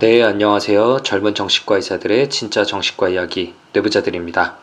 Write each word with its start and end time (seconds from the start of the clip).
네, 0.00 0.22
안녕하세요. 0.22 1.00
젊은 1.02 1.34
정신과 1.34 1.74
의사들의 1.74 2.30
진짜 2.30 2.64
정신과 2.64 3.08
이야기 3.08 3.54
내부자들입니다. 3.72 4.56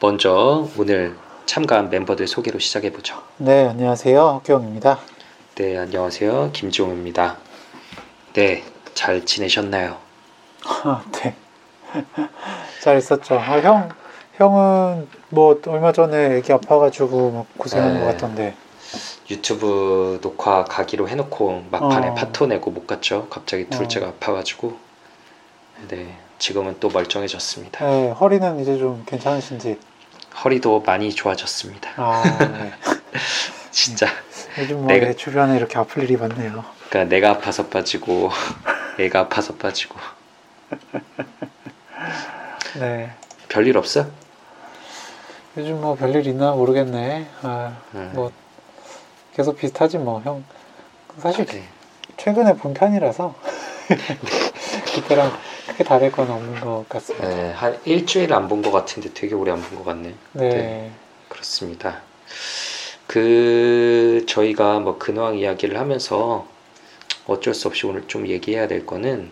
먼저 0.00 0.68
오늘 0.76 1.16
참가한 1.46 1.88
멤버들 1.88 2.26
소개로 2.26 2.58
시작해 2.58 2.92
보죠. 2.92 3.22
네, 3.38 3.66
안녕하세요. 3.68 4.20
학교영입니다. 4.20 4.98
네, 5.54 5.78
안녕하세요. 5.78 6.50
김지용입니다. 6.52 7.38
네, 8.34 8.64
잘 8.92 9.24
지내셨나요? 9.24 9.96
아, 10.66 11.02
네. 11.12 11.34
잘 12.82 12.98
있었죠. 12.98 13.36
아, 13.36 13.58
형, 13.60 13.88
형은 14.34 15.08
뭐 15.30 15.58
얼마 15.68 15.92
전에 15.92 16.36
애기 16.36 16.52
아파가지고 16.52 17.30
막 17.30 17.46
고생하는 17.56 17.94
네. 17.94 18.00
것 18.00 18.06
같던데. 18.08 18.54
유튜브 19.30 20.18
녹화 20.22 20.64
가기로 20.64 21.08
해놓고 21.08 21.64
막판에 21.70 22.08
어. 22.08 22.14
파토 22.14 22.46
내고 22.46 22.70
못 22.70 22.86
갔죠. 22.86 23.28
갑자기 23.28 23.68
둘째가 23.68 24.06
어. 24.06 24.08
아파가지고 24.10 24.76
네, 25.88 26.16
지금은 26.38 26.76
또 26.80 26.88
멀쩡해졌습니다. 26.88 27.84
네, 27.84 28.10
허리는 28.10 28.60
이제 28.60 28.78
좀 28.78 29.02
괜찮으신지. 29.06 29.78
허리도 30.44 30.80
많이 30.80 31.14
좋아졌습니다. 31.14 31.90
아, 31.96 32.22
네. 32.38 32.72
진짜. 33.70 34.06
요즘 34.58 34.78
뭐 34.78 34.86
내가- 34.88 35.06
내 35.06 35.16
주변에 35.16 35.56
이렇게 35.56 35.78
아플 35.78 36.02
일이 36.04 36.16
많네요. 36.16 36.64
그러니까 36.88 37.14
내가 37.14 37.30
아파서 37.30 37.66
빠지고 37.66 38.30
애가 38.98 39.20
아파서 39.20 39.54
빠지고 39.54 39.96
네. 42.78 43.10
별일 43.48 43.76
없어? 43.78 44.06
요즘 45.56 45.80
뭐 45.80 45.94
별일 45.96 46.26
있나 46.26 46.52
모르겠네. 46.52 47.26
아, 47.42 47.76
음. 47.94 48.12
뭐 48.14 48.30
계속 49.36 49.58
비슷하지 49.58 49.98
뭐 49.98 50.20
형. 50.22 50.42
사실 51.18 51.44
네. 51.44 51.62
최근에 52.16 52.54
본 52.56 52.72
편이라서 52.72 53.34
그때랑 54.94 55.30
크게 55.68 55.84
다를 55.84 56.10
건 56.10 56.30
없는 56.30 56.60
것 56.60 56.88
같습니다. 56.88 57.28
네, 57.28 57.52
한 57.52 57.78
일주일 57.84 58.32
안 58.32 58.48
본 58.48 58.62
것 58.62 58.70
같은데 58.72 59.12
되게 59.12 59.34
오래 59.34 59.52
안 59.52 59.60
본 59.60 59.76
것 59.78 59.84
같네요. 59.84 60.14
네. 60.32 60.48
네. 60.48 60.90
그렇습니다. 61.28 62.00
그 63.06 64.24
저희가 64.26 64.80
뭐 64.80 64.96
근황 64.98 65.36
이야기를 65.36 65.78
하면서 65.78 66.46
어쩔 67.26 67.52
수 67.52 67.68
없이 67.68 67.86
오늘 67.86 68.08
좀 68.08 68.26
얘기해야 68.26 68.68
될 68.68 68.86
거는 68.86 69.30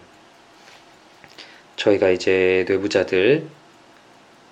저희가 1.77 2.11
이제 2.11 2.67
뇌부자들 2.69 3.47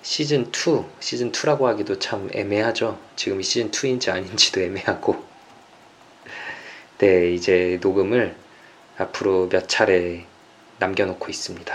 시즌 0.03 0.47
2, 0.51 0.85
시즌 1.01 1.31
2라고 1.31 1.65
하기도 1.65 1.99
참 1.99 2.31
애매하죠. 2.33 2.99
지금 3.17 3.41
이 3.41 3.45
시즌 3.45 3.71
2인지 3.71 4.09
아닌지도 4.11 4.61
애매하고. 4.63 5.31
네, 7.03 7.33
이제 7.33 7.81
녹음을 7.83 8.33
앞으로 8.97 9.49
몇 9.49 9.69
차례 9.69 10.25
남겨놓고 10.79 11.29
있습니다. 11.31 11.75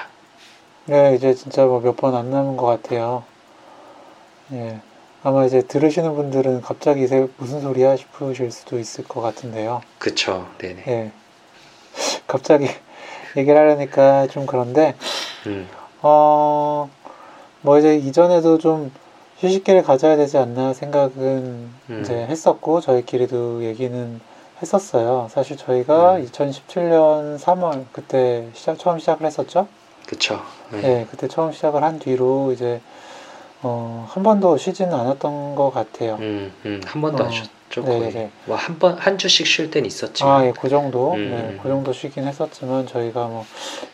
네, 0.85 1.15
이제 1.15 1.33
진짜 1.33 1.65
뭐 1.65 1.81
몇 1.81 1.97
번 1.97 2.15
안 2.15 2.31
남은 2.31 2.55
것 2.55 2.65
같아요. 2.65 3.25
예. 4.53 4.79
아마 5.23 5.43
이제 5.45 5.59
들으시는 5.63 6.15
분들은 6.15 6.61
갑자기 6.61 7.03
이제 7.03 7.27
무슨 7.35 7.59
소리야 7.59 7.97
싶으실 7.97 8.51
수도 8.51 8.79
있을 8.79 9.03
것 9.03 9.19
같은데요. 9.19 9.81
그쵸, 9.99 10.47
네네. 10.59 10.83
예. 10.87 11.11
갑자기 12.25 12.69
얘기를 13.35 13.57
하려니까 13.59 14.27
좀 14.27 14.45
그런데, 14.45 14.95
음, 15.47 15.67
어, 16.03 16.89
뭐 17.59 17.77
이제 17.79 17.97
이전에도 17.97 18.59
좀 18.59 18.93
휴식기를 19.39 19.83
가져야 19.83 20.15
되지 20.15 20.37
않나 20.37 20.73
생각은 20.73 21.69
음. 21.89 21.99
이제 22.01 22.15
했었고, 22.15 22.79
저희끼리도 22.79 23.65
얘기는 23.65 24.21
했었어요. 24.61 25.27
사실 25.29 25.57
저희가 25.57 26.15
음. 26.15 26.25
2017년 26.25 27.37
3월 27.37 27.85
그때 27.91 28.47
시작, 28.53 28.79
처음 28.79 28.99
시작을 28.99 29.25
했었죠. 29.25 29.67
그쵸. 30.07 30.41
네. 30.71 30.81
네, 30.81 31.07
그때 31.09 31.27
처음 31.27 31.51
시작을 31.51 31.83
한 31.83 31.99
뒤로 31.99 32.51
이제 32.51 32.81
어, 33.61 34.07
한 34.09 34.23
번도 34.23 34.57
쉬지는 34.57 34.93
않았던 34.93 35.55
것 35.55 35.71
같아요. 35.71 36.15
음, 36.19 36.51
음, 36.65 36.81
한 36.85 37.01
번도 37.01 37.23
안 37.23 37.29
어, 37.29 37.31
쉬었죠, 37.31 37.81
네네네. 37.83 38.11
거의. 38.11 38.29
와, 38.47 38.55
한 38.57 38.79
번, 38.79 38.97
한 38.97 39.17
주씩 39.17 39.45
쉴 39.45 39.69
땐 39.71 39.85
있었지만. 39.85 40.33
아, 40.41 40.45
예, 40.45 40.53
그 40.59 40.69
정도, 40.69 41.13
음, 41.13 41.29
네, 41.29 41.37
음. 41.53 41.59
그 41.61 41.67
정도 41.67 41.91
쉬긴 41.91 42.27
했었지만 42.27 42.87
저희가 42.87 43.27
뭐 43.27 43.45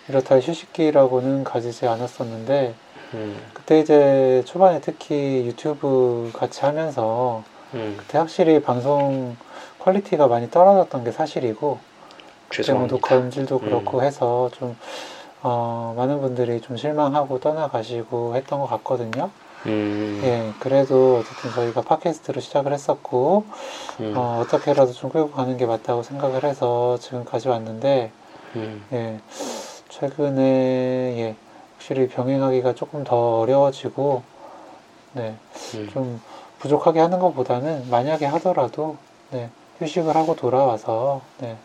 이렇다 0.10 0.36
할 0.36 0.42
휴식기라고는 0.42 1.44
가지지 1.44 1.88
않았었는데 1.88 2.76
음, 3.14 3.42
그때 3.54 3.80
이제 3.80 4.44
초반에 4.46 4.82
특히 4.82 5.46
유튜브 5.46 6.32
같이 6.34 6.62
하면서 6.62 7.44
음, 7.74 7.96
그때 7.98 8.18
확실히 8.18 8.62
방송 8.62 9.36
quality가 9.84 10.28
많이 10.28 10.50
떨어졌던 10.50 11.04
게 11.04 11.12
사실이고 11.12 11.78
죄송합니다. 12.50 12.96
녹화 12.96 13.18
음질도 13.18 13.58
음. 13.58 13.66
그렇고 13.66 14.02
해서 14.02 14.50
좀 14.54 14.78
어, 15.42 15.94
많은 15.98 16.22
분들이 16.22 16.62
좀 16.62 16.78
실망하고 16.78 17.40
떠나가시고 17.42 18.36
했던 18.36 18.60
것 18.60 18.68
같거든요. 18.68 19.30
음, 19.66 20.22
예, 20.24 20.54
그래도 20.60 21.18
어쨌든 21.18 21.52
저희가 21.52 21.82
팟캐스트로 21.82 22.40
시작을 22.40 22.72
했었고, 22.72 23.46
음, 24.00 24.14
어, 24.16 24.42
어떻게라도 24.42 24.94
좀 24.94 25.10
끌고 25.10 25.32
가는 25.32 25.58
게 25.58 25.66
맞다고 25.66 26.04
생각을 26.04 26.46
해서 26.46 26.98
지금까지 26.98 27.50
왔는데, 27.50 28.12
음, 28.56 28.86
예, 28.94 29.20
최근에, 29.90 30.42
예, 30.42 31.36
확실히 31.76 32.08
병행하기가 32.08 32.76
조금 32.76 33.04
더 33.04 33.40
어려워지고, 33.40 34.24
네, 35.14 35.36
음. 35.76 35.90
좀 35.92 36.22
부족하게 36.60 37.02
하는 37.02 37.20
것보다는 37.20 37.90
만약에 37.90 38.26
하더라도, 38.26 38.96
네, 39.32 39.50
휴식을 39.80 40.16
하고 40.16 40.36
돌아와서, 40.36 41.22
네, 41.40 41.58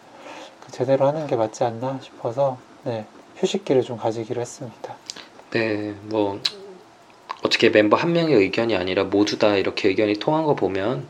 그 0.64 0.72
제대로 0.72 1.06
하는 1.06 1.26
게 1.26 1.36
맞지 1.36 1.64
않나 1.64 2.00
싶어서, 2.02 2.58
네, 2.84 3.06
휴식기를 3.36 3.82
좀 3.82 3.96
가지기로 3.96 4.40
했습니다. 4.40 4.94
네, 5.50 5.94
뭐, 6.02 6.40
어떻게 7.42 7.70
멤버 7.70 7.96
한 7.96 8.12
명의 8.12 8.34
의견이 8.34 8.76
아니라 8.76 9.04
모두 9.04 9.38
다 9.38 9.56
이렇게 9.56 9.88
의견이 9.88 10.14
통한 10.14 10.44
거 10.44 10.54
보면, 10.54 11.06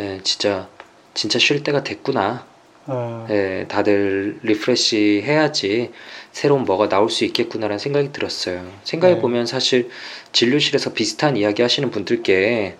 예, 0.00 0.20
진짜, 0.22 0.68
진짜 1.14 1.38
쉴 1.38 1.62
때가 1.62 1.84
됐구나. 1.84 2.46
어, 2.86 3.26
예, 3.30 3.66
다들 3.68 4.40
refresh 4.42 5.22
해야지 5.24 5.92
새로운 6.32 6.64
뭐가 6.64 6.88
나올 6.88 7.10
수 7.10 7.24
있겠구나라는 7.24 7.78
생각이 7.78 8.12
들었어요. 8.12 8.66
생각해 8.82 9.14
네. 9.14 9.20
보면 9.20 9.46
사실 9.46 9.88
진료실에서 10.32 10.92
비슷한 10.92 11.36
이야기 11.36 11.62
하시는 11.62 11.88
분들께 11.92 12.76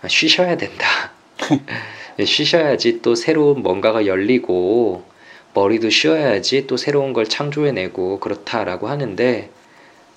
아, 0.00 0.08
쉬셔야 0.08 0.56
된다. 0.56 1.12
예, 2.22 2.24
쉬셔야지 2.24 3.02
또 3.02 3.16
새로운 3.16 3.62
뭔가가 3.62 4.06
열리고 4.06 5.02
머리도 5.54 5.90
쉬어야지 5.90 6.68
또 6.68 6.76
새로운 6.76 7.12
걸 7.12 7.26
창조해내고 7.28 8.20
그렇다라고 8.20 8.86
하는데 8.86 9.50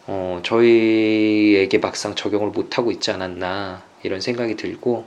어, 0.06 0.40
저희에게 0.44 1.80
막상 1.80 2.14
적용을 2.14 2.50
못하고 2.50 2.92
있지 2.92 3.10
않았나 3.10 3.82
이런 4.04 4.22
생각이 4.22 4.56
들고 4.56 5.04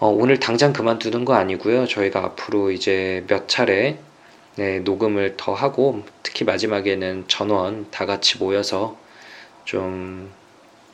어, 0.00 0.08
오늘 0.08 0.40
당장 0.40 0.72
그만두는 0.72 1.24
거 1.24 1.34
아니고요. 1.34 1.86
저희가 1.86 2.24
앞으로 2.24 2.72
이제 2.72 3.22
몇 3.28 3.46
차례 3.46 3.98
네, 4.56 4.80
녹음을 4.80 5.36
더 5.36 5.54
하고 5.54 6.02
특히 6.24 6.44
마지막에는 6.44 7.26
전원 7.28 7.86
다 7.92 8.04
같이 8.04 8.38
모여서 8.38 8.96
좀 9.64 10.32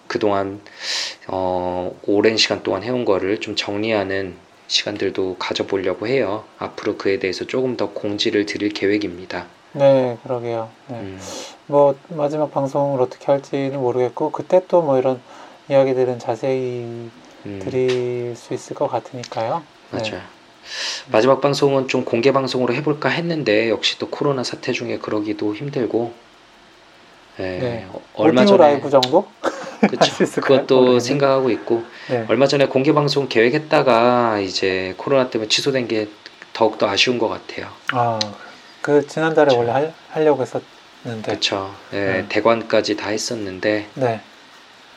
그동안 0.08 0.60
어, 1.26 1.98
오랜 2.02 2.36
시간 2.36 2.62
동안 2.62 2.82
해온 2.82 3.06
거를 3.06 3.40
좀 3.40 3.56
정리하는 3.56 4.49
시간들도 4.70 5.36
가져보려고 5.38 6.06
해요. 6.06 6.44
앞으로 6.58 6.96
그에 6.96 7.18
대해서 7.18 7.44
조금 7.44 7.76
더 7.76 7.90
공지를 7.90 8.46
드릴 8.46 8.68
계획입니다. 8.70 9.46
네, 9.72 10.16
그러게요. 10.22 10.70
네. 10.88 10.96
음, 11.00 11.20
뭐 11.66 11.96
마지막 12.08 12.52
방송을 12.52 13.00
어떻게 13.02 13.26
할지는 13.26 13.80
모르겠고 13.80 14.30
그때 14.30 14.62
또 14.68 14.82
뭐 14.82 14.96
이런 14.98 15.20
이야기들은 15.68 16.18
자세히 16.20 17.10
음, 17.46 17.60
드릴 17.64 18.34
수 18.36 18.54
있을 18.54 18.74
것 18.76 18.88
같으니까요. 18.88 19.62
네. 19.90 19.98
맞아요. 19.98 20.22
마지막 21.10 21.40
방송은 21.40 21.88
좀 21.88 22.04
공개 22.04 22.32
방송으로 22.32 22.72
해볼까 22.74 23.08
했는데 23.08 23.70
역시 23.70 23.98
또 23.98 24.08
코로나 24.08 24.44
사태 24.44 24.70
중에 24.72 24.98
그러기도 24.98 25.54
힘들고 25.54 26.12
예, 27.40 27.42
네. 27.42 27.86
어, 27.90 28.00
얼마 28.14 28.44
전에 28.44 28.58
라이브 28.58 28.88
정도? 28.90 29.26
있을까요? 30.22 30.60
그것도 30.60 30.76
모르겠네. 30.76 31.00
생각하고 31.00 31.50
있고 31.50 31.84
네. 32.08 32.24
얼마 32.28 32.46
전에 32.46 32.66
공개 32.66 32.92
방송 32.92 33.28
계획했다가 33.28 34.40
이제 34.40 34.94
코로나 34.96 35.30
때문에 35.30 35.48
취소된 35.48 35.88
게 35.88 36.08
더욱 36.52 36.78
더 36.78 36.88
아쉬운 36.88 37.18
것 37.18 37.28
같아요. 37.28 37.68
아, 37.92 38.18
그 38.82 39.06
지난달에 39.06 39.48
그쵸. 39.48 39.58
원래 39.58 39.70
할, 39.70 39.94
하려고 40.10 40.42
했었는데. 40.42 41.22
그렇죠. 41.22 41.74
예, 41.92 41.96
네. 41.96 42.26
대관까지 42.28 42.96
다 42.96 43.08
했었는데 43.10 43.88
네. 43.94 44.20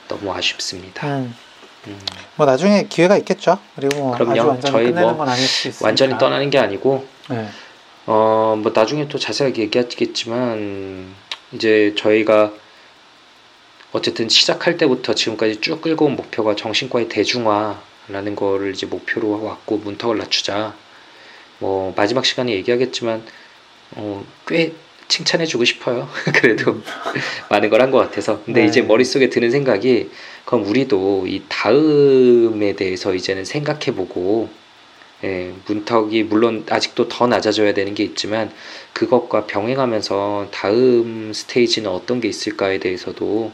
너무 0.07 0.33
아쉽습니다. 0.33 1.07
음, 1.07 1.35
음, 1.87 1.99
뭐 2.35 2.45
나중에 2.45 2.87
기회가 2.89 3.17
있겠죠. 3.17 3.59
그리고 3.75 3.97
뭐 3.97 4.11
그럼요. 4.17 4.47
완전히 4.49 4.71
저희 4.71 4.91
뭐. 4.91 5.25
완전히 5.81 6.17
떠나는 6.17 6.49
게 6.49 6.57
아니고 6.59 7.05
네. 7.29 7.47
어, 8.05 8.55
뭐 8.61 8.71
나중에 8.73 9.07
또 9.07 9.17
자세하게 9.17 9.63
얘기하겠지만 9.63 11.13
이제 11.53 11.93
저희가 11.97 12.51
어쨌든 13.93 14.27
시작할 14.27 14.77
때부터 14.77 15.13
지금까지 15.13 15.61
쭉 15.61 15.81
끌고 15.81 16.05
온 16.05 16.15
목표가 16.15 16.55
정신과의 16.55 17.09
대중화라는 17.09 18.35
거를 18.35 18.71
이제 18.73 18.85
목표로 18.87 19.43
왔고 19.43 19.77
문턱을 19.77 20.17
낮추자. 20.17 20.75
뭐 21.59 21.93
마지막 21.95 22.25
시간에 22.25 22.51
얘기하겠지만 22.53 23.23
어, 23.91 24.25
꽤 24.47 24.73
칭찬해주고 25.07 25.63
싶어요. 25.65 26.09
그래도 26.41 26.81
많은 27.51 27.69
걸 27.69 27.81
한 27.81 27.91
것 27.91 27.99
같아서. 27.99 28.41
근데 28.43 28.61
네. 28.61 28.67
이제 28.67 28.81
머릿속에 28.81 29.29
드는 29.29 29.51
생각이 29.51 30.09
그럼 30.45 30.65
우리도 30.65 31.25
이 31.27 31.43
다음에 31.47 32.73
대해서 32.75 33.13
이제는 33.13 33.45
생각해보고 33.45 34.49
예, 35.23 35.53
문턱이 35.67 36.23
물론 36.23 36.65
아직도 36.69 37.07
더 37.07 37.27
낮아져야 37.27 37.73
되는 37.73 37.93
게 37.93 38.03
있지만 38.03 38.51
그것과 38.93 39.45
병행하면서 39.45 40.47
다음 40.51 41.31
스테이지는 41.33 41.89
어떤 41.89 42.19
게 42.19 42.27
있을까에 42.27 42.79
대해서도 42.79 43.53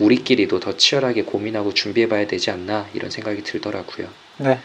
우리끼리도 0.00 0.60
더 0.60 0.76
치열하게 0.76 1.22
고민하고 1.24 1.74
준비해봐야 1.74 2.26
되지 2.26 2.50
않나 2.50 2.88
이런 2.94 3.10
생각이 3.10 3.42
들더라고요. 3.42 4.08
네. 4.38 4.58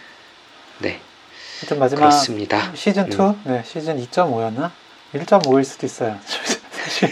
네, 0.79 0.99
하여튼 1.59 1.79
마지막 1.79 1.99
그렇습니다. 2.01 2.71
시즌 2.75 3.07
2? 3.11 3.35
네, 3.45 3.63
시즌 3.65 3.97
2.5였나? 3.97 4.71
1.5일 5.13 5.63
수도 5.63 5.85
있어요. 5.85 6.17
사실 6.71 7.09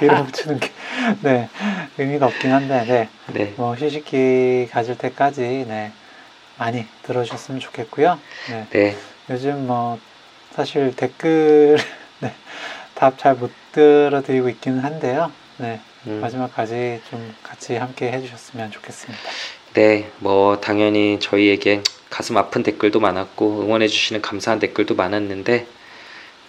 귀를 0.00 0.24
붙이는 0.24 0.60
게 0.60 0.70
네, 1.22 1.48
의미가 1.98 2.26
없긴 2.26 2.52
한데 2.52 2.84
네. 2.86 3.08
네, 3.32 3.54
뭐 3.56 3.74
휴식기 3.74 4.68
가질 4.70 4.96
때까지 4.98 5.64
네. 5.68 5.92
많이 6.58 6.86
들어주셨으면 7.02 7.60
좋겠고요. 7.60 8.18
네. 8.50 8.66
네, 8.70 8.96
요즘 9.30 9.66
뭐 9.66 9.98
사실 10.54 10.94
댓글 10.94 11.76
네, 12.20 12.32
답 12.94 13.18
잘 13.18 13.34
못 13.36 13.50
들어드리고 13.72 14.48
있기는 14.50 14.78
한데요. 14.80 15.32
네. 15.58 15.80
음, 16.06 16.20
마지막까지 16.20 17.00
좀 17.10 17.34
같이 17.42 17.74
함께 17.76 18.10
해주셨으면 18.12 18.70
좋겠습니다. 18.70 19.22
네, 19.74 20.10
뭐 20.18 20.60
당연히 20.60 21.18
저희에게 21.20 21.82
가슴 22.10 22.36
아픈 22.36 22.62
댓글도 22.62 23.00
많았고 23.00 23.62
응원해 23.62 23.88
주시는 23.88 24.22
감사한 24.22 24.60
댓글도 24.60 24.94
많았는데, 24.94 25.66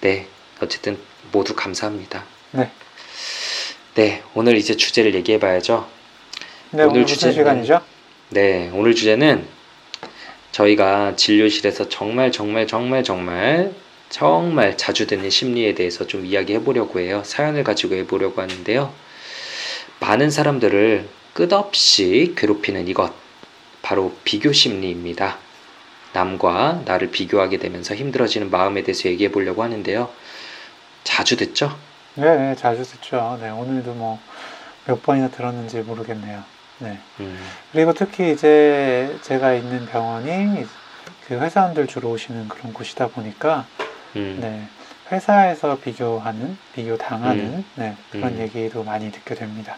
네, 0.01 0.27
어쨌든 0.61 0.97
모두 1.31 1.55
감사합니다. 1.55 2.23
네. 2.51 2.69
네, 3.95 4.23
오늘 4.33 4.57
이제 4.57 4.75
주제를 4.75 5.15
얘기해 5.15 5.39
봐야죠. 5.39 5.87
네, 6.71 6.83
오늘 6.83 6.97
오늘 6.97 7.05
주제는- 7.05 7.33
시간이죠? 7.33 7.81
네, 8.29 8.69
오늘 8.73 8.93
주제는 8.93 9.47
저희가 10.51 11.15
진료실에서 11.15 11.89
정말 11.89 12.31
정말 12.31 12.67
정말 12.67 13.03
정말 13.03 13.73
정말 14.09 14.77
자주 14.77 15.07
듣는 15.07 15.29
심리에 15.29 15.73
대해서 15.73 16.05
좀 16.05 16.25
이야기해 16.25 16.59
보려고 16.63 16.99
해요. 16.99 17.23
사연을 17.25 17.63
가지고 17.63 17.95
해 17.95 18.05
보려고 18.05 18.41
하는데요. 18.41 18.93
많은 19.99 20.29
사람들을 20.29 21.07
끝없이 21.33 22.33
괴롭히는 22.37 22.87
이것 22.87 23.13
바로 23.81 24.15
비교 24.23 24.51
심리입니다. 24.51 25.37
남과 26.13 26.83
나를 26.85 27.11
비교하게 27.11 27.57
되면서 27.57 27.93
힘들어지는 27.95 28.49
마음에 28.49 28.83
대해서 28.83 29.09
얘기해 29.09 29.31
보려고 29.31 29.63
하는데요. 29.63 30.09
자주 31.03 31.35
듣죠? 31.35 31.77
네, 32.15 32.35
네, 32.37 32.55
자주 32.55 32.83
듣죠. 32.83 33.37
네, 33.41 33.49
오늘도 33.49 33.93
뭐 33.93 34.19
몇 34.85 35.01
번이나 35.01 35.29
들었는지 35.29 35.79
모르겠네요. 35.79 36.43
네. 36.79 36.99
음, 37.19 37.39
그리고 37.71 37.93
특히 37.93 38.31
이제 38.31 39.17
제가 39.23 39.53
있는 39.53 39.85
병원이 39.87 40.65
그 41.27 41.35
회사원들 41.35 41.87
주로 41.87 42.11
오시는 42.11 42.47
그런 42.49 42.73
곳이다 42.73 43.07
보니까 43.07 43.65
음, 44.15 44.37
네, 44.41 44.67
회사에서 45.11 45.77
비교하는, 45.79 46.57
비교 46.73 46.97
당하는 46.97 47.63
네, 47.75 47.95
그런 48.09 48.33
음. 48.33 48.39
얘기도 48.39 48.83
많이 48.83 49.11
듣게 49.11 49.35
됩니다. 49.35 49.77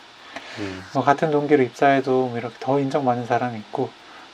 음, 0.59 0.83
뭐 0.93 1.03
같은 1.03 1.31
동기로 1.31 1.63
입사해도 1.63 2.27
뭐 2.27 2.37
이렇게 2.37 2.55
더 2.59 2.79
인정받는 2.79 3.25
사람이 3.25 3.59
있고 3.59 3.89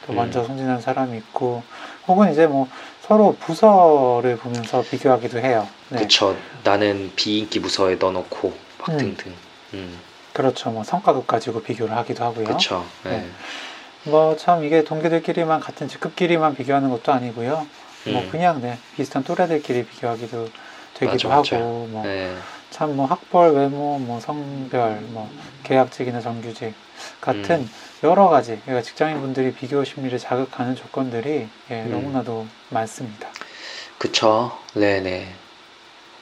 또 0.05 0.13
음. 0.13 0.17
먼저 0.17 0.43
승진한 0.45 0.81
사람이 0.81 1.17
있고 1.17 1.63
혹은 2.07 2.31
이제 2.31 2.45
뭐 2.45 2.67
서로 3.01 3.35
부서를 3.39 4.37
보면서 4.37 4.83
비교하기도 4.83 5.39
해요. 5.39 5.67
네. 5.89 5.99
그쵸. 5.99 6.35
나는 6.63 7.11
비인기 7.15 7.59
부서에 7.59 7.95
넣어놓고 7.95 8.53
막 8.79 8.89
음. 8.89 8.97
등등. 8.97 9.33
음, 9.73 9.99
그렇죠. 10.33 10.69
뭐 10.69 10.83
성과급 10.83 11.25
가지고 11.25 11.61
비교를 11.63 11.95
하기도 11.97 12.23
하고요. 12.23 12.45
그쵸. 12.45 12.85
네. 13.03 13.17
네. 13.17 13.29
뭐참 14.03 14.63
이게 14.63 14.83
동기들끼리만 14.83 15.59
같은 15.59 15.87
직급끼리만 15.87 16.55
비교하는 16.55 16.89
것도 16.89 17.11
아니고요. 17.11 17.65
뭐 18.05 18.21
음. 18.21 18.29
그냥 18.29 18.61
네 18.61 18.77
비슷한 18.95 19.23
또래들끼리 19.23 19.85
비교하기도 19.85 20.49
되기도 20.95 21.29
맞아, 21.29 21.55
하고 21.55 21.87
뭐 21.91 22.03
네. 22.03 22.35
참뭐 22.69 23.05
학벌, 23.05 23.51
외모, 23.53 23.99
뭐 23.99 24.19
성별, 24.19 25.01
뭐 25.01 25.31
계약직이나 25.63 26.21
정규직 26.21 26.73
같은 27.21 27.61
음. 27.61 27.69
여러 28.03 28.29
가지 28.29 28.59
그러니까 28.65 28.81
직장인분들이 28.81 29.53
비교 29.53 29.83
심리를 29.83 30.17
자극하는 30.17 30.75
조건들이 30.75 31.47
예, 31.71 31.83
음. 31.83 31.91
너무나도 31.91 32.47
많습니다. 32.69 33.29
그쵸. 33.97 34.57
네네. 34.73 35.33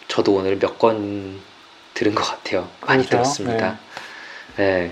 저도 0.07 0.33
오늘 0.35 0.57
몇 0.59 0.77
건 0.77 1.39
들은 1.93 2.15
것 2.15 2.23
같아요. 2.23 2.67
많이 2.81 3.03
그렇죠. 3.05 3.09
들었습니다. 3.23 3.77
네. 4.57 4.91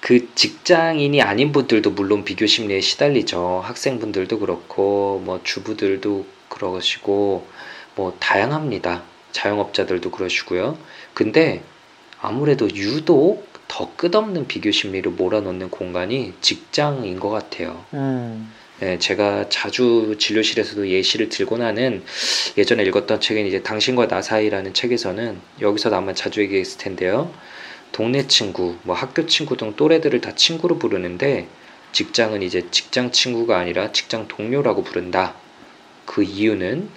그 0.00 0.34
직장인이 0.34 1.22
아닌 1.22 1.52
분들도 1.52 1.90
물론 1.92 2.24
비교 2.24 2.46
심리에 2.46 2.80
시달리죠. 2.80 3.62
학생분들도 3.64 4.38
그렇고, 4.40 5.22
뭐 5.24 5.40
주부들도 5.44 6.26
그러시고, 6.48 7.46
뭐 7.94 8.16
다양합니다. 8.18 9.02
자영업자들도 9.32 10.10
그러시고요. 10.10 10.78
근데 11.14 11.62
아무래도 12.20 12.68
유독 12.74 13.50
더 13.68 13.90
끝없는 13.96 14.46
비교 14.48 14.70
심리를 14.70 15.10
몰아넣는 15.12 15.70
공간이 15.70 16.34
직장인 16.40 17.18
것 17.18 17.30
같아요. 17.30 17.84
음, 17.94 18.52
네, 18.80 18.98
제가 18.98 19.48
자주 19.48 20.16
진료실에서도 20.18 20.88
예시를 20.88 21.28
들곤 21.30 21.62
하는 21.62 22.02
예전에 22.58 22.82
읽었던 22.84 23.20
책은 23.20 23.46
이제 23.46 23.62
당신과 23.62 24.08
나 24.08 24.20
사이라는 24.20 24.74
책에서는 24.74 25.38
여기서도 25.60 25.96
아마 25.96 26.12
자주 26.12 26.42
얘기했을 26.42 26.78
텐데요. 26.78 27.32
동네 27.92 28.26
친구, 28.26 28.76
뭐 28.82 28.94
학교 28.94 29.26
친구 29.26 29.56
등 29.56 29.74
또래들을 29.76 30.20
다 30.20 30.34
친구로 30.34 30.78
부르는데 30.78 31.48
직장은 31.92 32.42
이제 32.42 32.66
직장 32.70 33.10
친구가 33.10 33.58
아니라 33.58 33.92
직장 33.92 34.28
동료라고 34.28 34.82
부른다. 34.82 35.34
그 36.04 36.22
이유는 36.22 36.88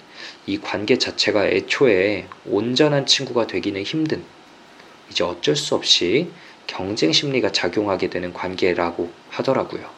이 0.46 0.58
관계 0.58 0.96
자체가 0.96 1.46
애초에 1.48 2.28
온전한 2.46 3.04
친구가 3.04 3.48
되기는 3.48 3.82
힘든 3.82 4.22
이제 5.10 5.24
어쩔 5.24 5.56
수 5.56 5.74
없이 5.74 6.30
경쟁 6.66 7.12
심리가 7.12 7.50
작용하게 7.50 8.10
되는 8.10 8.32
관계라고 8.32 9.10
하더라고요. 9.30 9.88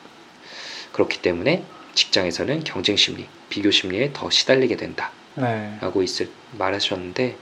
그렇기 0.92 1.20
때문에 1.20 1.64
직장에서는 1.94 2.64
경쟁 2.64 2.96
심리, 2.96 3.26
비교 3.48 3.70
심리에 3.70 4.10
더 4.12 4.31
시달리게 4.31 4.76
된다라고 4.76 5.10
네, 5.36 6.05
있을 6.05 6.31
말하셨는데 6.52 7.36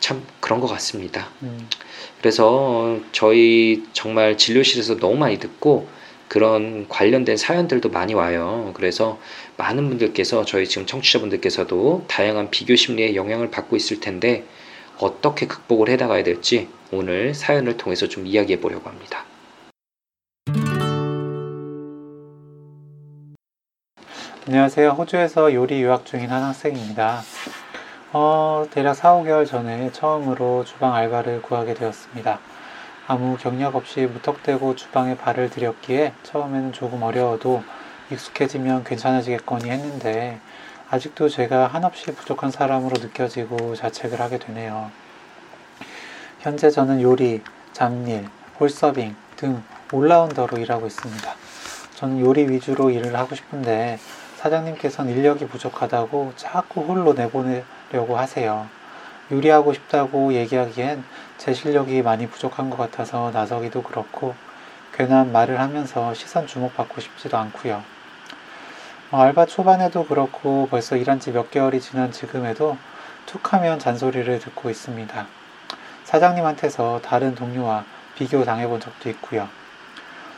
참 0.00 0.24
그런 0.40 0.60
것 0.60 0.68
같습니다. 0.68 1.30
음, 1.42 1.68
그래서 2.18 3.00
저희 3.12 3.84
정말 3.92 4.36
진료실에서 4.36 4.98
너무 4.98 5.16
많이 5.16 5.38
듣고 5.38 5.88
그런 6.28 6.86
관련된 6.88 7.36
사연들도 7.36 7.88
많이 7.88 8.14
와요. 8.14 8.70
그래서 8.74 9.18
많은 9.56 9.88
분들께서 9.88 10.44
저희 10.44 10.66
지금 10.66 10.86
청취자분들께서도 10.86 12.04
다양한 12.06 12.50
비교 12.50 12.76
심리에 12.76 13.14
영향을 13.14 13.50
받고 13.50 13.76
있을 13.76 14.00
텐데 14.00 14.44
어떻게 14.98 15.46
극복을 15.46 15.88
해 15.88 15.96
나가야 15.96 16.22
될지 16.22 16.68
오늘 16.90 17.34
사연을 17.34 17.76
통해서 17.76 18.08
좀 18.08 18.26
이야기해 18.26 18.60
보려고 18.60 18.88
합니다. 18.88 19.24
안녕하세요. 24.46 24.90
호주에서 24.92 25.52
요리 25.52 25.82
유학 25.82 26.06
중인 26.06 26.30
한 26.30 26.42
학생입니다. 26.42 27.20
어, 28.14 28.66
대략 28.70 28.94
4, 28.94 29.16
5개월 29.16 29.46
전에 29.46 29.92
처음으로 29.92 30.64
주방 30.64 30.94
알바를 30.94 31.42
구하게 31.42 31.74
되었습니다. 31.74 32.40
아무 33.10 33.38
경력 33.38 33.74
없이 33.74 34.02
무턱대고 34.02 34.76
주방에 34.76 35.16
발을 35.16 35.48
들였기에 35.48 36.12
처음에는 36.24 36.74
조금 36.74 37.02
어려워도 37.02 37.62
익숙해지면 38.12 38.84
괜찮아지겠거니 38.84 39.70
했는데 39.70 40.38
아직도 40.90 41.30
제가 41.30 41.68
한없이 41.68 42.12
부족한 42.14 42.50
사람으로 42.50 43.00
느껴지고 43.00 43.74
자책을 43.76 44.20
하게 44.20 44.38
되네요. 44.38 44.90
현재 46.40 46.68
저는 46.68 47.00
요리, 47.00 47.42
잡일, 47.72 48.28
홀서빙 48.60 49.16
등 49.36 49.62
올라운더로 49.90 50.58
일하고 50.58 50.86
있습니다. 50.86 51.34
저는 51.94 52.20
요리 52.20 52.46
위주로 52.50 52.90
일을 52.90 53.16
하고 53.16 53.34
싶은데 53.34 53.98
사장님께서는 54.36 55.14
인력이 55.14 55.46
부족하다고 55.46 56.34
자꾸 56.36 56.82
홀로 56.82 57.14
내보내려고 57.14 58.18
하세요. 58.18 58.68
요리하고 59.30 59.72
싶다고 59.72 60.32
얘기하기엔 60.34 61.04
제 61.36 61.54
실력이 61.54 62.02
많이 62.02 62.28
부족한 62.28 62.70
것 62.70 62.76
같아서 62.76 63.30
나서기도 63.30 63.82
그렇고 63.82 64.34
괜한 64.92 65.32
말을 65.32 65.60
하면서 65.60 66.14
시선 66.14 66.46
주목받고 66.46 67.00
싶지도 67.00 67.36
않고요. 67.38 67.84
어, 69.10 69.18
알바 69.22 69.46
초반에도 69.46 70.06
그렇고 70.06 70.68
벌써 70.70 70.96
일한 70.96 71.20
지 71.20 71.32
몇 71.32 71.50
개월이 71.50 71.80
지난 71.80 72.10
지금에도 72.12 72.78
툭하면 73.26 73.78
잔소리를 73.78 74.38
듣고 74.38 74.70
있습니다. 74.70 75.30
사장님한테서 76.04 77.00
다른 77.02 77.34
동료와 77.34 77.86
비교 78.14 78.44
당해본 78.44 78.80
적도 78.80 79.08
있고요. 79.10 79.50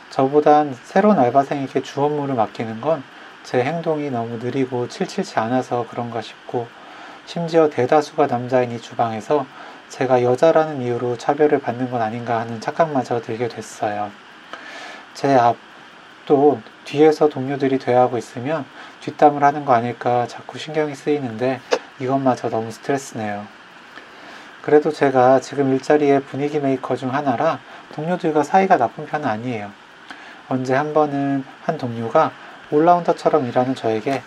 저보단 0.09 0.73
새로운 0.83 1.19
알바생에게 1.19 1.81
주 1.81 2.03
업무를 2.03 2.35
맡기는 2.35 2.81
건 2.81 3.03
제 3.43 3.63
행동이 3.63 4.11
너무 4.11 4.37
느리고 4.37 4.87
칠칠치 4.87 5.39
않아서 5.39 5.87
그런가 5.89 6.21
싶고 6.21 6.71
심지어 7.33 7.69
대다수가 7.69 8.27
남자인 8.27 8.73
이 8.73 8.81
주방에서 8.81 9.45
제가 9.87 10.21
여자라는 10.21 10.81
이유로 10.81 11.17
차별을 11.17 11.61
받는 11.61 11.89
건 11.89 12.01
아닌가 12.01 12.41
하는 12.41 12.59
착각마저 12.59 13.21
들게 13.21 13.47
됐어요. 13.47 14.11
제 15.13 15.33
앞도 15.35 16.59
뒤에서 16.83 17.29
동료들이 17.29 17.79
대화하고 17.79 18.17
있으면 18.17 18.65
뒷담을 18.99 19.45
하는 19.45 19.63
거 19.63 19.71
아닐까 19.71 20.27
자꾸 20.27 20.57
신경이 20.57 20.93
쓰이는데 20.93 21.61
이것마저 22.01 22.49
너무 22.49 22.69
스트레스네요. 22.69 23.47
그래도 24.61 24.91
제가 24.91 25.39
지금 25.39 25.71
일자리의 25.71 26.23
분위기 26.23 26.59
메이커 26.59 26.97
중 26.97 27.13
하나라 27.13 27.59
동료들과 27.95 28.43
사이가 28.43 28.75
나쁜 28.75 29.05
편은 29.05 29.25
아니에요. 29.25 29.71
언제 30.49 30.75
한 30.75 30.93
번은 30.93 31.45
한 31.63 31.77
동료가 31.77 32.33
all-rounder처럼 32.71 33.47
일하는 33.47 33.73
저에게 33.73 34.21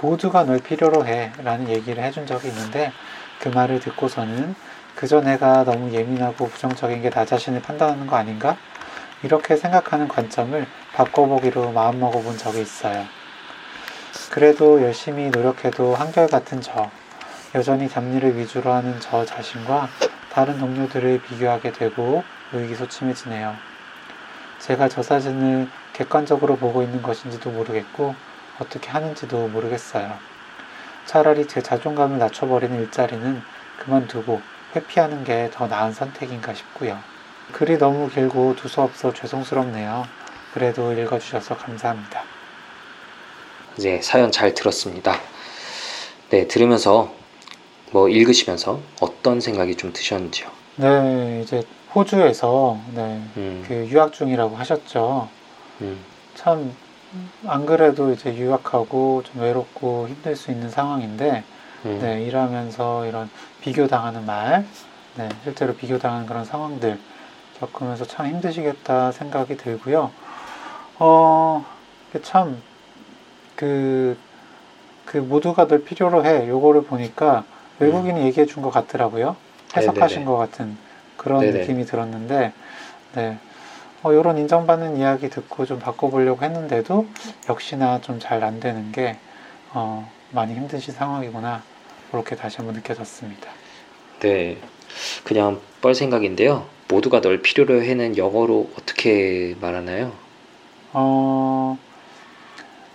모두가 0.00 0.44
널 0.44 0.58
필요로 0.58 1.06
해 1.06 1.32
라는 1.42 1.68
얘기를 1.68 2.02
해준 2.02 2.26
적이 2.26 2.48
있는데 2.48 2.92
그 3.40 3.48
말을 3.48 3.80
듣고서는 3.80 4.54
그저 4.94 5.20
내가 5.20 5.64
너무 5.64 5.92
예민하고 5.92 6.48
부정적이게 6.48 7.10
나 7.10 7.24
자신을 7.24 7.62
판단하는 7.62 8.06
거 8.06 8.16
아닌가? 8.16 8.56
이렇게 9.22 9.56
생각하는 9.56 10.08
관점을 10.08 10.66
바꿔보기로 10.94 11.72
마음먹어 11.72 12.20
본 12.20 12.36
적이 12.38 12.62
있어요. 12.62 13.04
그래도 14.30 14.82
열심히 14.82 15.30
노력해도 15.30 15.94
한결같은 15.94 16.60
저, 16.60 16.90
여전히 17.54 17.88
잡일을 17.88 18.36
위주로 18.36 18.72
하는 18.72 18.98
저 19.00 19.24
자신과 19.24 19.88
다른 20.32 20.58
동료들을 20.58 21.22
비교하게 21.22 21.72
되고 21.72 22.22
의기소침해지네요. 22.52 23.54
제가 24.58 24.88
저 24.88 25.02
사진을 25.02 25.68
객관적으로 25.92 26.56
보고 26.56 26.82
있는 26.82 27.02
것인지도 27.02 27.50
모르겠고 27.50 28.14
어떻게 28.58 28.88
하는지도 28.90 29.48
모르겠어요. 29.48 30.12
차라리 31.06 31.46
제 31.46 31.62
자존감을 31.62 32.18
낮춰버리는 32.18 32.80
일자리는 32.80 33.42
그만두고 33.78 34.40
회피하는 34.74 35.24
게 35.24 35.50
더 35.52 35.66
나은 35.66 35.92
선택인가 35.92 36.52
싶고요. 36.54 36.98
글이 37.52 37.78
너무 37.78 38.08
길고 38.10 38.56
두서없어 38.56 39.12
죄송스럽네요. 39.12 40.04
그래도 40.52 40.92
읽어주셔서 40.92 41.56
감사합니다. 41.56 42.22
이제 43.78 44.00
사연 44.02 44.32
잘 44.32 44.54
들었습니다. 44.54 45.14
네, 46.30 46.48
들으면서 46.48 47.12
뭐 47.92 48.08
읽으시면서 48.08 48.80
어떤 49.00 49.40
생각이 49.40 49.76
좀 49.76 49.92
드셨는지요? 49.92 50.48
네, 50.76 51.42
이제 51.44 51.62
호주에서 51.94 52.80
네, 52.94 53.22
음, 53.36 53.64
그 53.68 53.86
유학 53.88 54.12
중이라고 54.12 54.56
하셨죠. 54.56 55.28
음, 55.82 55.98
참 56.34 56.74
안 57.46 57.66
그래도 57.66 58.12
이제 58.12 58.34
유학하고 58.36 59.22
좀 59.24 59.40
외롭고 59.40 60.08
힘들 60.08 60.36
수 60.36 60.50
있는 60.50 60.68
상황인데 60.70 61.44
음, 61.84 61.90
네, 62.00 62.22
일하면서 62.22 63.06
이런 63.06 63.30
비교당하는 63.60 64.24
말, 64.26 64.66
네, 65.14 65.28
실제로 65.42 65.74
비교당하는 65.74 66.26
그런 66.26 66.44
상황들 66.44 67.00
겪으면서 67.54 68.04
참 68.04 68.26
힘드시겠다 68.26 69.12
생각이 69.12 69.56
들고요. 69.56 70.12
어, 70.98 71.64
참, 72.22 72.62
그, 73.56 74.18
그 75.04 75.18
모두가 75.18 75.66
널 75.66 75.84
필요로 75.84 76.24
해. 76.24 76.48
요거를 76.48 76.84
보니까 76.84 77.46
외국인이 77.78 78.22
얘기해 78.24 78.46
준 78.46 78.62
것 78.62 78.70
같더라고요. 78.70 79.36
해석하신 79.76 80.24
네네네. 80.24 80.26
것 80.26 80.36
같은 80.36 80.78
그런 81.16 81.50
네네. 81.52 81.52
느낌이 81.52 81.84
들었는데, 81.84 82.54
네. 83.14 83.40
어, 84.06 84.14
요런 84.14 84.38
인정받는 84.38 84.98
이야기 84.98 85.28
듣고 85.28 85.66
좀 85.66 85.80
바꿔보려고 85.80 86.44
했는데도 86.44 87.06
역시나 87.48 88.00
좀 88.02 88.20
잘 88.20 88.44
안 88.44 88.60
되는 88.60 88.92
게, 88.92 89.18
어, 89.72 90.08
많이 90.30 90.54
힘드신 90.54 90.94
상황이구나. 90.94 91.64
그렇게 92.12 92.36
다시 92.36 92.58
한번 92.58 92.76
느껴졌습니다. 92.76 93.50
네, 94.20 94.58
그냥 95.24 95.60
뻘 95.82 95.96
생각인데요. 95.96 96.68
모두가 96.88 97.20
널 97.20 97.42
필요로 97.42 97.82
해는 97.82 98.16
영어로 98.16 98.70
어떻게 98.78 99.56
말하나요? 99.60 100.12
어, 100.92 101.76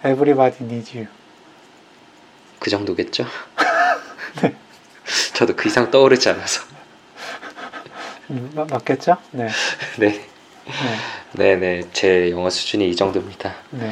everybody 0.05 0.63
needs 0.65 0.95
you. 0.95 1.07
그 2.59 2.69
정도겠죠? 2.69 3.25
저도 5.35 5.57
그 5.57 5.67
이상 5.67 5.91
떠오르지 5.91 6.29
않아서. 6.29 6.63
음, 8.29 8.49
마- 8.55 8.63
맞겠죠? 8.63 9.17
네. 9.31 9.49
네, 9.99 10.25
네. 11.33 11.55
네, 11.55 11.55
네, 11.55 11.87
제 11.93 12.31
영어 12.31 12.49
수준이 12.49 12.89
이 12.89 12.95
정도입니다. 12.95 13.53
네. 13.71 13.91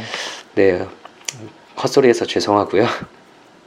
네, 0.56 0.86
헛소리해서 1.82 2.26
죄송하고요. 2.26 2.86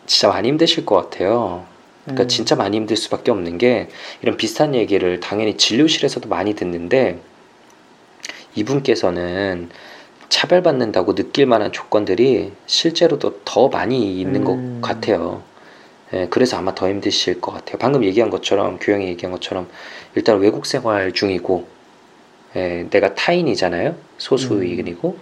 진짜 0.06 0.28
많이 0.28 0.48
힘드실 0.48 0.84
것 0.84 0.96
같아요. 0.96 1.66
그러니까 2.04 2.24
음, 2.24 2.28
진짜 2.28 2.56
많이 2.56 2.76
힘들 2.76 2.96
수밖에 2.96 3.30
없는 3.30 3.58
게 3.58 3.88
이런 4.22 4.36
비슷한 4.36 4.74
얘기를 4.74 5.20
당연히 5.20 5.56
진료실에서도 5.56 6.28
많이 6.28 6.54
듣는데 6.54 7.20
이분께서는 8.54 9.70
차별받는다고 10.28 11.14
느낄 11.14 11.46
만한 11.46 11.72
조건들이 11.72 12.52
실제로도 12.66 13.40
더 13.44 13.68
많이 13.68 14.20
있는 14.20 14.46
음. 14.46 14.80
것 14.80 14.88
같아요. 14.88 15.42
예, 16.14 16.26
그래서 16.28 16.58
아마 16.58 16.74
더 16.74 16.88
힘드실 16.88 17.40
것 17.40 17.52
같아요. 17.52 17.78
방금 17.78 18.04
얘기한 18.04 18.30
것처럼 18.30 18.78
교영이 18.78 19.06
얘기한 19.06 19.32
것처럼 19.32 19.68
일단 20.14 20.40
외국 20.40 20.66
생활 20.66 21.12
중이고 21.12 21.66
예, 22.56 22.86
내가 22.90 23.14
타인이잖아요. 23.14 23.94
소수인이고 24.18 25.18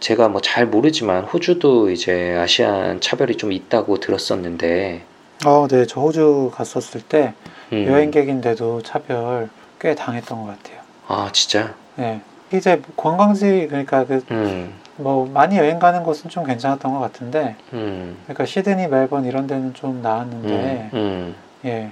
제가 0.00 0.28
뭐 0.28 0.40
잘 0.40 0.66
모르지만 0.66 1.24
호주도 1.24 1.90
이제 1.90 2.36
아시안 2.36 3.00
차별이 3.00 3.36
좀 3.36 3.52
있다고 3.52 3.98
들었었는데 3.98 5.02
어, 5.44 5.66
네. 5.68 5.86
저 5.86 6.00
호주 6.00 6.50
갔었을 6.54 7.00
때 7.00 7.34
음, 7.72 7.84
여행객인데도 7.86 8.82
차별 8.82 9.48
꽤 9.80 9.94
당했던 9.94 10.38
것 10.42 10.46
같아요. 10.46 10.80
아 11.06 11.30
진짜 11.32 11.74
네. 11.96 12.20
이제 12.52 12.80
관광지 12.96 13.66
그러니까 13.68 14.04
그 14.04 14.24
음, 14.30 14.72
뭐 14.96 15.26
많이 15.26 15.56
여행 15.58 15.78
가는 15.78 16.02
곳은 16.02 16.30
좀 16.30 16.44
괜찮았던 16.44 16.92
것 16.92 16.98
같은데 17.00 17.56
음, 17.72 18.16
그러니까 18.24 18.46
시드니, 18.46 18.88
멜번 18.88 19.24
이런 19.24 19.46
데는 19.46 19.74
좀 19.74 20.00
나았는데 20.02 20.90
음, 20.94 20.98
음, 20.98 21.34
예. 21.64 21.90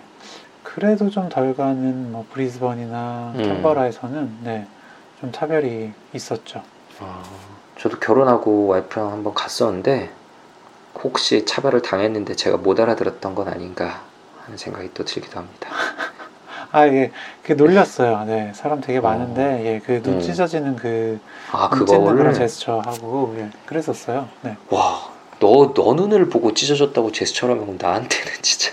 그래도 0.76 1.08
좀 1.08 1.30
덜 1.30 1.56
가는 1.56 2.12
뭐 2.12 2.26
브리즈번이나 2.30 3.32
음. 3.34 3.42
캔버라에서는 3.42 4.38
네. 4.44 4.66
좀 5.18 5.32
차별이 5.32 5.90
있었죠. 6.12 6.62
아, 7.00 7.22
저도 7.78 7.98
결혼하고 7.98 8.66
와이프랑 8.66 9.10
한번 9.10 9.32
갔었는데 9.32 10.10
혹시 11.02 11.46
차별을 11.46 11.80
당했는데 11.80 12.34
제가 12.34 12.58
못 12.58 12.78
알아들었던 12.78 13.34
건 13.34 13.48
아닌가 13.48 14.02
하는 14.44 14.58
생각이 14.58 14.90
또 14.92 15.06
들기도 15.06 15.38
합니다. 15.38 15.70
아, 16.72 16.86
예. 16.88 17.10
그 17.42 17.54
놀렸어요. 17.54 18.24
네. 18.26 18.52
사람 18.54 18.82
되게 18.82 19.00
많은데 19.00 19.64
예. 19.64 19.78
그눈 19.78 20.16
음. 20.16 20.20
찢어지는 20.20 20.76
그아눈 20.76 21.86
찢는 21.86 22.16
그런 22.16 22.34
제스처 22.34 22.80
하고 22.80 23.34
예. 23.38 23.48
그랬었어요. 23.64 24.28
네. 24.42 24.58
와, 24.68 25.08
너, 25.40 25.72
너 25.72 25.94
눈을 25.94 26.28
보고 26.28 26.52
찢어졌다고 26.52 27.12
제스처를 27.12 27.58
하면 27.58 27.78
나한테는 27.80 28.32
진짜 28.42 28.72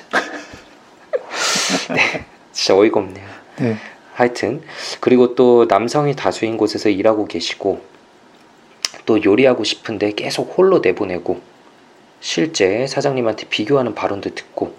네, 1.96 2.26
진짜 2.52 2.78
어이가 2.78 3.00
없네요. 3.00 3.28
네. 3.58 3.78
하여튼 4.14 4.62
그리고 5.00 5.36
또 5.36 5.66
남성이 5.66 6.16
다수인 6.16 6.58
곳에서 6.58 6.90
일하고 6.90 7.26
계시고 7.26 7.82
또 9.06 9.24
요리하고 9.24 9.64
싶은데 9.64 10.14
계속 10.14 10.54
홀로 10.58 10.80
내보내고 10.80 11.42
실제 12.20 12.88
사장님한테 12.88 13.48
비교하는 13.50 13.96
발언도 13.96 14.34
듣고 14.34 14.76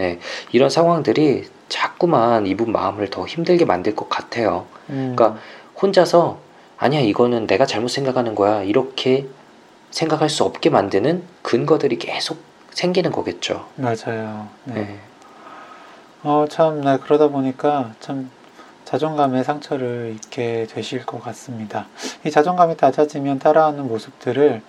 예, 0.00 0.18
이런 0.52 0.70
상황들이 0.70 1.44
자꾸만 1.68 2.46
이분 2.46 2.72
마음을 2.72 3.10
더 3.10 3.26
힘들게 3.26 3.64
만들 3.64 3.94
것 3.94 4.08
같아요. 4.08 4.66
음, 4.90 5.14
그러니까 5.16 5.40
혼자서 5.80 6.38
아니야 6.76 7.00
이거는 7.00 7.46
내가 7.46 7.66
잘못 7.66 7.88
생각하는 7.88 8.34
거야 8.34 8.62
이렇게 8.62 9.26
생각할 9.90 10.28
수 10.28 10.44
없게 10.44 10.70
만드는 10.70 11.22
근거들이 11.42 11.98
계속 11.98 12.38
생기는 12.70 13.10
거겠죠. 13.12 13.66
맞아요. 13.76 14.48
네. 14.64 14.80
예. 14.80 15.13
어, 16.24 16.46
참, 16.48 16.80
네, 16.80 16.98
그러다 16.98 17.28
보니까 17.28 17.92
참 18.00 18.30
자존감에 18.84 19.42
상처를 19.42 20.12
입게 20.16 20.66
되실 20.70 21.04
것 21.04 21.22
같습니다. 21.22 21.86
이 22.24 22.30
자존감이 22.30 22.76
낮아지면 22.80 23.38
따라하는 23.38 23.86
모습들을 23.88 24.62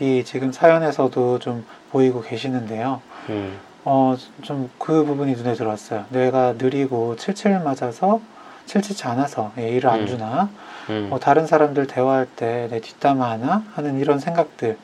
이 0.00 0.22
지금 0.24 0.50
사연에서도 0.52 1.38
좀 1.38 1.64
보이고 1.92 2.20
계시는데요. 2.22 3.00
음, 3.28 3.58
어, 3.84 4.16
좀 4.42 4.70
그 4.78 5.04
부분이 5.04 5.32
눈에 5.34 5.54
들어왔어요. 5.54 6.04
내가 6.10 6.54
느리고 6.58 7.16
칠칠 7.16 7.60
맞아서 7.60 8.20
칠칠치 8.66 9.06
않아서 9.08 9.52
예, 9.58 9.68
일을 9.70 9.90
안 9.90 10.00
음. 10.00 10.06
주나? 10.06 10.48
음, 10.90 11.06
뭐 11.10 11.18
다른 11.18 11.46
사람들 11.46 11.86
대화할 11.86 12.26
때 12.36 12.68
내 12.70 12.80
뒷담화 12.80 13.30
하나? 13.30 13.62
하는 13.74 13.98
이런 14.00 14.18
생각들 14.18 14.76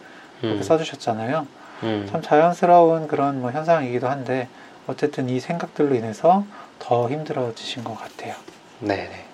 이렇게 0.42 0.58
음, 0.58 0.62
써주셨잖아요. 0.62 1.46
음. 1.82 2.08
참 2.10 2.20
자연스러운 2.22 3.08
그런 3.08 3.40
뭐 3.40 3.50
현상이기도 3.50 4.06
한데 4.08 4.48
어쨌든 4.90 5.28
이 5.28 5.38
생각들로 5.40 5.94
인해서 5.94 6.44
더 6.78 7.08
힘들어지신 7.08 7.84
것 7.84 7.96
같아요. 7.98 8.34
네네. 8.80 9.24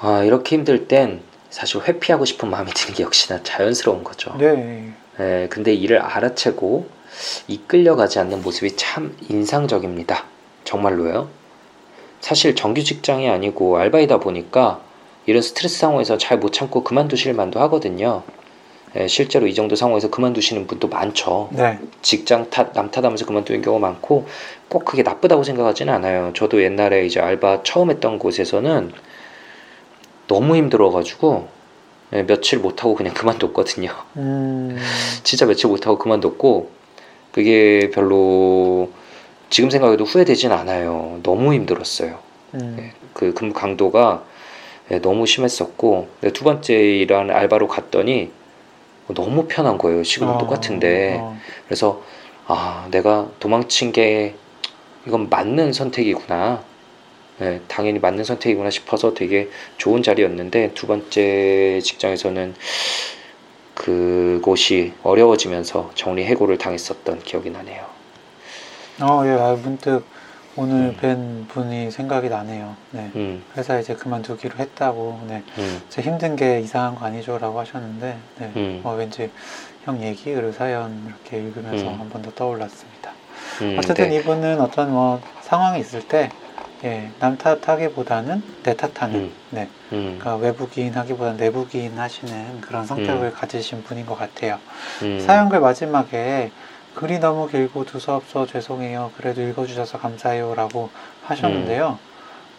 아, 0.00 0.22
이렇게 0.22 0.56
힘들 0.56 0.86
땐 0.86 1.22
사실 1.50 1.80
회피하고 1.80 2.24
싶은 2.24 2.50
마음이 2.50 2.70
드는 2.72 2.94
게 2.94 3.02
역시나 3.02 3.42
자연스러운 3.42 4.04
거죠. 4.04 4.36
네, 4.38 4.92
예, 5.18 5.48
근데 5.50 5.72
이를 5.72 5.98
알아채고 6.00 6.88
이끌려가지 7.48 8.18
않는 8.20 8.42
모습이 8.42 8.76
참 8.76 9.16
인상적입니다. 9.28 10.24
정말로요. 10.64 11.28
사실 12.20 12.54
정규 12.54 12.84
직장이 12.84 13.28
아니고 13.30 13.78
알바이다 13.78 14.18
보니까 14.18 14.80
이런 15.26 15.40
스트레스 15.42 15.78
상황에서 15.78 16.18
잘 16.18 16.38
못 16.38 16.52
참고 16.52 16.84
그만두실 16.84 17.32
만도 17.32 17.60
하거든요. 17.60 18.22
예, 18.96 19.06
실제로 19.06 19.46
이 19.46 19.54
정도 19.54 19.76
상황에서 19.76 20.10
그만두시는 20.10 20.66
분도 20.66 20.88
많죠. 20.88 21.50
네. 21.52 21.78
직장 22.02 22.48
탓, 22.50 22.72
남 22.72 22.90
탓하면서 22.90 23.26
그만두는 23.26 23.62
경우가 23.62 23.86
많고 23.86 24.26
꼭 24.68 24.84
그게 24.84 25.02
나쁘다고 25.02 25.42
생각하지는 25.44 25.92
않아요. 25.94 26.32
저도 26.34 26.62
옛날에 26.62 27.04
이제 27.06 27.20
알바 27.20 27.62
처음 27.64 27.90
했던 27.90 28.18
곳에서는 28.18 28.92
너무 30.26 30.56
힘들어가지고 30.56 31.48
예, 32.14 32.22
며칠 32.22 32.58
못하고 32.60 32.94
그냥 32.94 33.12
그만뒀거든요. 33.14 33.90
음, 34.16 34.78
진짜 35.22 35.46
며칠 35.46 35.68
못하고 35.68 35.98
그만뒀고 35.98 36.70
그게 37.32 37.90
별로 37.92 38.90
지금 39.50 39.70
생각해도 39.70 40.04
후회되진 40.04 40.52
않아요. 40.52 41.20
너무 41.22 41.52
힘들었어요. 41.52 42.18
음, 42.54 42.90
그 43.12 43.34
근무 43.34 43.52
강도가 43.52 44.24
예, 44.90 45.00
너무 45.00 45.26
심했었고 45.26 46.08
두 46.32 46.44
번째 46.44 46.74
일하는 46.74 47.34
알바로 47.34 47.68
갔더니 47.68 48.30
너무 49.14 49.46
편한 49.48 49.78
거예요. 49.78 50.02
시급은 50.02 50.34
어, 50.34 50.38
똑같은데 50.38 51.18
어, 51.20 51.38
그래서 51.66 52.02
아 52.46 52.88
내가 52.90 53.28
도망친 53.40 53.92
게 53.92 54.34
이건 55.06 55.28
맞는 55.28 55.72
선택이구나. 55.72 56.62
네, 57.38 57.60
당연히 57.68 58.00
맞는 58.00 58.24
선택이구나 58.24 58.68
싶어서 58.70 59.14
되게 59.14 59.48
좋은 59.76 60.02
자리였는데 60.02 60.72
두 60.74 60.86
번째 60.88 61.80
직장에서는 61.82 62.54
그곳이 63.74 64.92
어려워지면서 65.04 65.92
정리 65.94 66.24
해고를 66.24 66.58
당했었던 66.58 67.20
기억이 67.20 67.50
나네요. 67.50 67.86
어, 69.00 69.22
예, 69.24 69.30
아, 69.30 69.54
문득 69.54 70.04
오늘 70.58 70.74
음. 70.74 70.96
뵌 71.00 71.46
분이 71.46 71.92
생각이 71.92 72.28
나네요. 72.28 72.74
네. 72.90 73.12
음, 73.14 73.44
회사 73.56 73.78
이제 73.78 73.94
그만두기로 73.94 74.56
했다고, 74.58 75.20
네. 75.28 75.44
음, 75.56 75.82
제 75.88 76.02
힘든 76.02 76.34
게 76.34 76.58
이상한 76.60 76.96
거 76.96 77.06
아니죠라고 77.06 77.60
하셨는데, 77.60 78.18
네. 78.40 78.52
음, 78.56 78.80
어, 78.82 78.92
왠지 78.94 79.30
형 79.84 80.02
얘기, 80.02 80.34
그리고 80.34 80.50
사연 80.50 81.06
이렇게 81.06 81.38
읽으면서 81.38 81.88
음. 81.88 82.00
한번 82.00 82.22
더 82.22 82.32
떠올랐습니다. 82.32 83.12
음, 83.62 83.76
어쨌든 83.78 84.08
네. 84.08 84.16
이분은 84.16 84.60
어떤 84.60 84.90
뭐 84.90 85.20
상황이 85.42 85.78
있을 85.78 86.02
때, 86.08 86.28
예, 86.82 87.08
남 87.20 87.38
탓하기보다는 87.38 88.42
내 88.64 88.74
탓하는, 88.74 89.14
음. 89.14 89.32
네. 89.50 89.68
음, 89.92 90.16
그러니까 90.18 90.34
외부 90.36 90.68
기인 90.68 90.92
하기보다는 90.92 91.36
내부 91.36 91.68
기인 91.68 91.96
하시는 91.96 92.60
그런 92.62 92.84
성격을 92.84 93.32
가지신 93.32 93.84
분인 93.84 94.06
것 94.06 94.18
같아요. 94.18 94.58
음, 95.02 95.20
사연글 95.20 95.60
마지막에 95.60 96.50
글이 96.98 97.20
너무 97.20 97.46
길고 97.48 97.84
두서없어 97.84 98.44
죄송해요. 98.44 99.12
그래도 99.16 99.40
읽어주셔서 99.40 99.98
감사해요 99.98 100.56
라고 100.56 100.90
하셨는데요. 101.22 101.96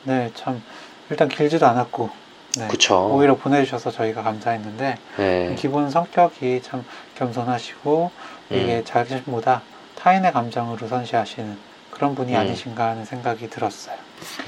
네, 0.04 0.32
참 0.34 0.64
일단 1.10 1.28
길지도 1.28 1.68
않았고, 1.68 2.10
네, 2.58 2.68
그쵸. 2.70 3.10
오히려 3.12 3.36
보내주셔서 3.36 3.92
저희가 3.92 4.24
감사했는데 4.24 4.98
네. 5.18 5.56
기본 5.60 5.90
성격이 5.90 6.62
참 6.64 6.86
겸손하시고 7.16 8.12
이게 8.50 8.78
음. 8.78 8.84
자신보다 8.86 9.62
타인의 9.98 10.32
감정을 10.32 10.82
우선시하시는 10.82 11.58
그런 11.92 12.16
분이 12.16 12.32
음. 12.34 12.40
아니신가 12.40 12.92
하는 12.92 13.04
생각이 13.04 13.50
들었어요. 13.50 13.98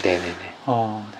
네네네. 0.01 0.53
어, 0.67 1.05
네. 1.11 1.17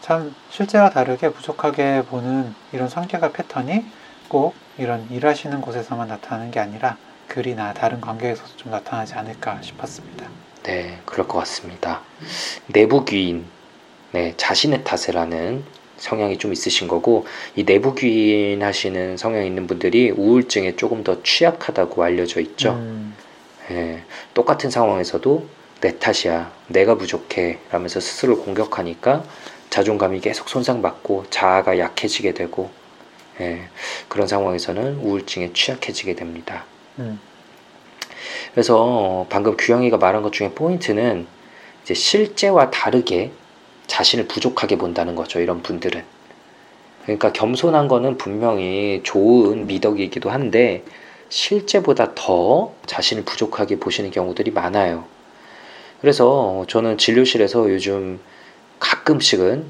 참 0.00 0.34
실제와 0.50 0.90
다르게 0.90 1.30
부족하게 1.30 2.02
보는 2.06 2.56
이런 2.72 2.88
성격과 2.88 3.30
패턴이 3.30 3.84
꼭 4.26 4.56
이런 4.78 5.06
일하시는 5.10 5.60
곳에서만 5.60 6.08
나타나는 6.08 6.50
게 6.50 6.58
아니라 6.58 6.96
글이나 7.30 7.72
다른 7.72 8.00
관계에서도 8.00 8.56
좀 8.56 8.72
나타나지 8.72 9.14
않을까 9.14 9.62
싶었습니다. 9.62 10.26
네, 10.64 10.98
그럴 11.06 11.28
것 11.28 11.38
같습니다. 11.38 12.02
내부 12.66 13.04
귀인, 13.04 13.46
네, 14.10 14.34
자신의 14.36 14.82
탓을 14.82 15.16
하는 15.16 15.62
성향이 15.96 16.38
좀 16.38 16.52
있으신 16.52 16.88
거고, 16.88 17.26
이 17.54 17.64
내부 17.64 17.94
귀인 17.94 18.64
하시는 18.64 19.16
성향이 19.16 19.46
있는 19.46 19.68
분들이 19.68 20.10
우울증에 20.10 20.74
조금 20.74 21.04
더 21.04 21.22
취약하다고 21.22 22.02
알려져 22.02 22.40
있죠. 22.40 22.72
음, 22.72 23.14
예, 23.70 24.02
똑같은 24.34 24.68
상황에서도 24.68 25.46
내 25.82 25.98
탓이야, 26.00 26.50
내가 26.66 26.96
부족해, 26.96 27.58
라면서 27.70 28.00
스스로를 28.00 28.42
공격하니까 28.42 29.22
자존감이 29.70 30.20
계속 30.20 30.48
손상받고 30.48 31.26
자아가 31.30 31.78
약해지게 31.78 32.34
되고, 32.34 32.70
예, 33.40 33.68
그런 34.08 34.26
상황에서는 34.26 34.96
우울증에 34.96 35.52
취약해지게 35.52 36.16
됩니다. 36.16 36.64
음, 36.98 37.20
그래서 38.52 39.26
방금 39.30 39.56
규영이가 39.56 39.96
말한 39.96 40.22
것 40.22 40.32
중에 40.32 40.50
포인트는 40.50 41.26
이제 41.82 41.94
실제와 41.94 42.70
다르게 42.70 43.32
자신을 43.86 44.28
부족하게 44.28 44.76
본다는 44.76 45.14
거죠. 45.14 45.40
이런 45.40 45.62
분들은. 45.62 46.02
그러니까 47.02 47.32
겸손한 47.32 47.88
거는 47.88 48.18
분명히 48.18 49.00
좋은 49.02 49.66
미덕이기도 49.66 50.30
한데 50.30 50.84
실제보다 51.28 52.12
더 52.14 52.72
자신을 52.86 53.24
부족하게 53.24 53.78
보시는 53.80 54.10
경우들이 54.10 54.50
많아요. 54.50 55.04
그래서 56.00 56.64
저는 56.68 56.98
진료실에서 56.98 57.70
요즘 57.70 58.20
가끔씩은 58.78 59.64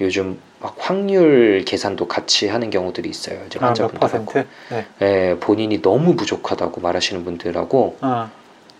요즘 0.00 0.38
막 0.60 0.76
확률 0.78 1.64
계산도 1.64 2.06
같이 2.06 2.48
하는 2.48 2.70
경우들이 2.70 3.08
있어요. 3.08 3.42
이제 3.46 3.58
아, 3.60 3.62
몇 3.62 3.68
환자분들하고. 3.68 4.32
네. 4.70 4.86
예, 5.02 5.36
본인이 5.40 5.80
너무 5.80 6.16
부족하다고 6.16 6.80
말하시는 6.80 7.24
분들하고 7.24 7.96
아, 8.02 8.30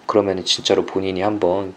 그러면 0.06 0.44
진짜로 0.44 0.84
본인이 0.84 1.22
한번 1.22 1.74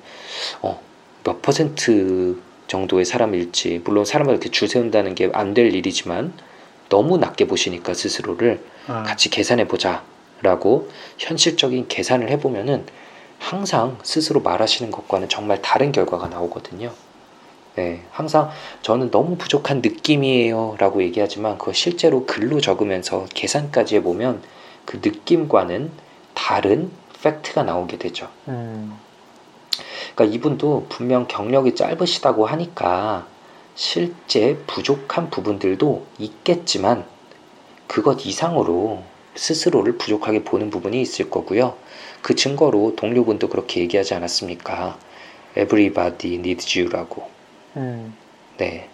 어, 0.61 0.81
몇 1.23 1.41
퍼센트 1.41 2.37
정도의 2.67 3.05
사람일지 3.05 3.81
물론 3.85 4.03
사람을 4.05 4.31
이렇게 4.33 4.49
줄 4.49 4.67
세운다는 4.67 5.15
게 5.15 5.29
안 5.33 5.53
될 5.53 5.73
일이지만 5.73 6.33
너무 6.89 7.17
낮게 7.17 7.47
보시니까 7.47 7.93
스스로를 7.93 8.61
아, 8.87 9.03
같이 9.03 9.29
계산해 9.29 9.67
보자라고 9.67 10.89
현실적인 11.17 11.87
계산을 11.87 12.29
해보면은 12.29 12.85
항상 13.39 13.97
스스로 14.03 14.41
말하시는 14.41 14.91
것과는 14.91 15.29
정말 15.29 15.61
다른 15.61 15.91
결과가 15.91 16.27
나오거든요. 16.27 16.91
네, 17.75 18.03
항상 18.11 18.51
저는 18.83 19.09
너무 19.09 19.35
부족한 19.35 19.81
느낌이에요 19.81 20.75
라고 20.77 21.01
얘기하지만 21.01 21.57
그거 21.57 21.73
실제로 21.73 22.25
글로 22.25 22.61
적으면서 22.61 23.25
계산까지 23.33 23.95
해보면 23.97 24.43
그 24.85 24.97
느낌과는 24.97 25.91
다른 26.35 26.91
팩트가 27.23 27.63
나오게 27.63 27.97
되죠. 27.97 28.29
음, 28.47 28.95
그러니까 30.13 30.35
이분도 30.35 30.87
분명 30.89 31.25
경력이 31.27 31.75
짧으시다고 31.75 32.45
하니까 32.45 33.25
실제 33.75 34.57
부족한 34.67 35.31
부분들도 35.31 36.05
있겠지만 36.19 37.05
그것 37.87 38.25
이상으로 38.25 39.03
스스로를 39.35 39.97
부족하게 39.97 40.43
보는 40.43 40.69
부분이 40.69 41.01
있을 41.01 41.29
거고요. 41.31 41.75
그 42.21 42.35
증거로 42.35 42.95
동료분도 42.95 43.49
그렇게 43.49 43.81
얘기하지 43.81 44.13
않았습니까? 44.13 44.97
Everybody 45.57 46.35
needs 46.35 46.79
you라고. 46.79 47.27
음, 47.77 48.15
네. 48.57 48.89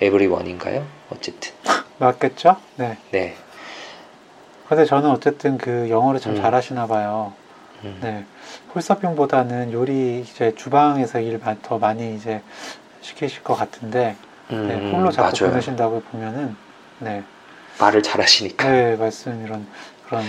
everyone인가요? 0.00 0.86
어쨌든. 1.10 1.52
맞겠죠? 1.98 2.56
네. 2.76 2.96
네. 3.10 3.36
근데 4.68 4.84
저는 4.84 5.10
어쨌든 5.10 5.56
그 5.58 5.88
영어를 5.88 6.20
참 6.20 6.32
음. 6.36 6.40
잘하시나 6.40 6.86
봐요. 6.86 7.32
음. 7.84 7.98
네. 8.02 8.24
홀서핑보다는 8.74 9.72
요리 9.72 10.20
이제 10.20 10.54
주방에서 10.54 11.20
일 11.20 11.38
더 11.62 11.78
많이 11.78 12.14
이제 12.14 12.42
시키실 13.00 13.42
것 13.42 13.54
같은데 13.54 14.16
네, 14.48 14.54
음, 14.56 14.92
홀로 14.92 15.10
자꾸 15.10 15.36
맞아요. 15.40 15.50
보내신다고 15.52 16.00
보면은 16.02 16.54
네, 16.98 17.22
말을 17.80 18.02
잘하시니까. 18.02 18.68
네 18.70 18.96
말씀 18.96 19.44
이런 19.44 19.66
그런 20.06 20.24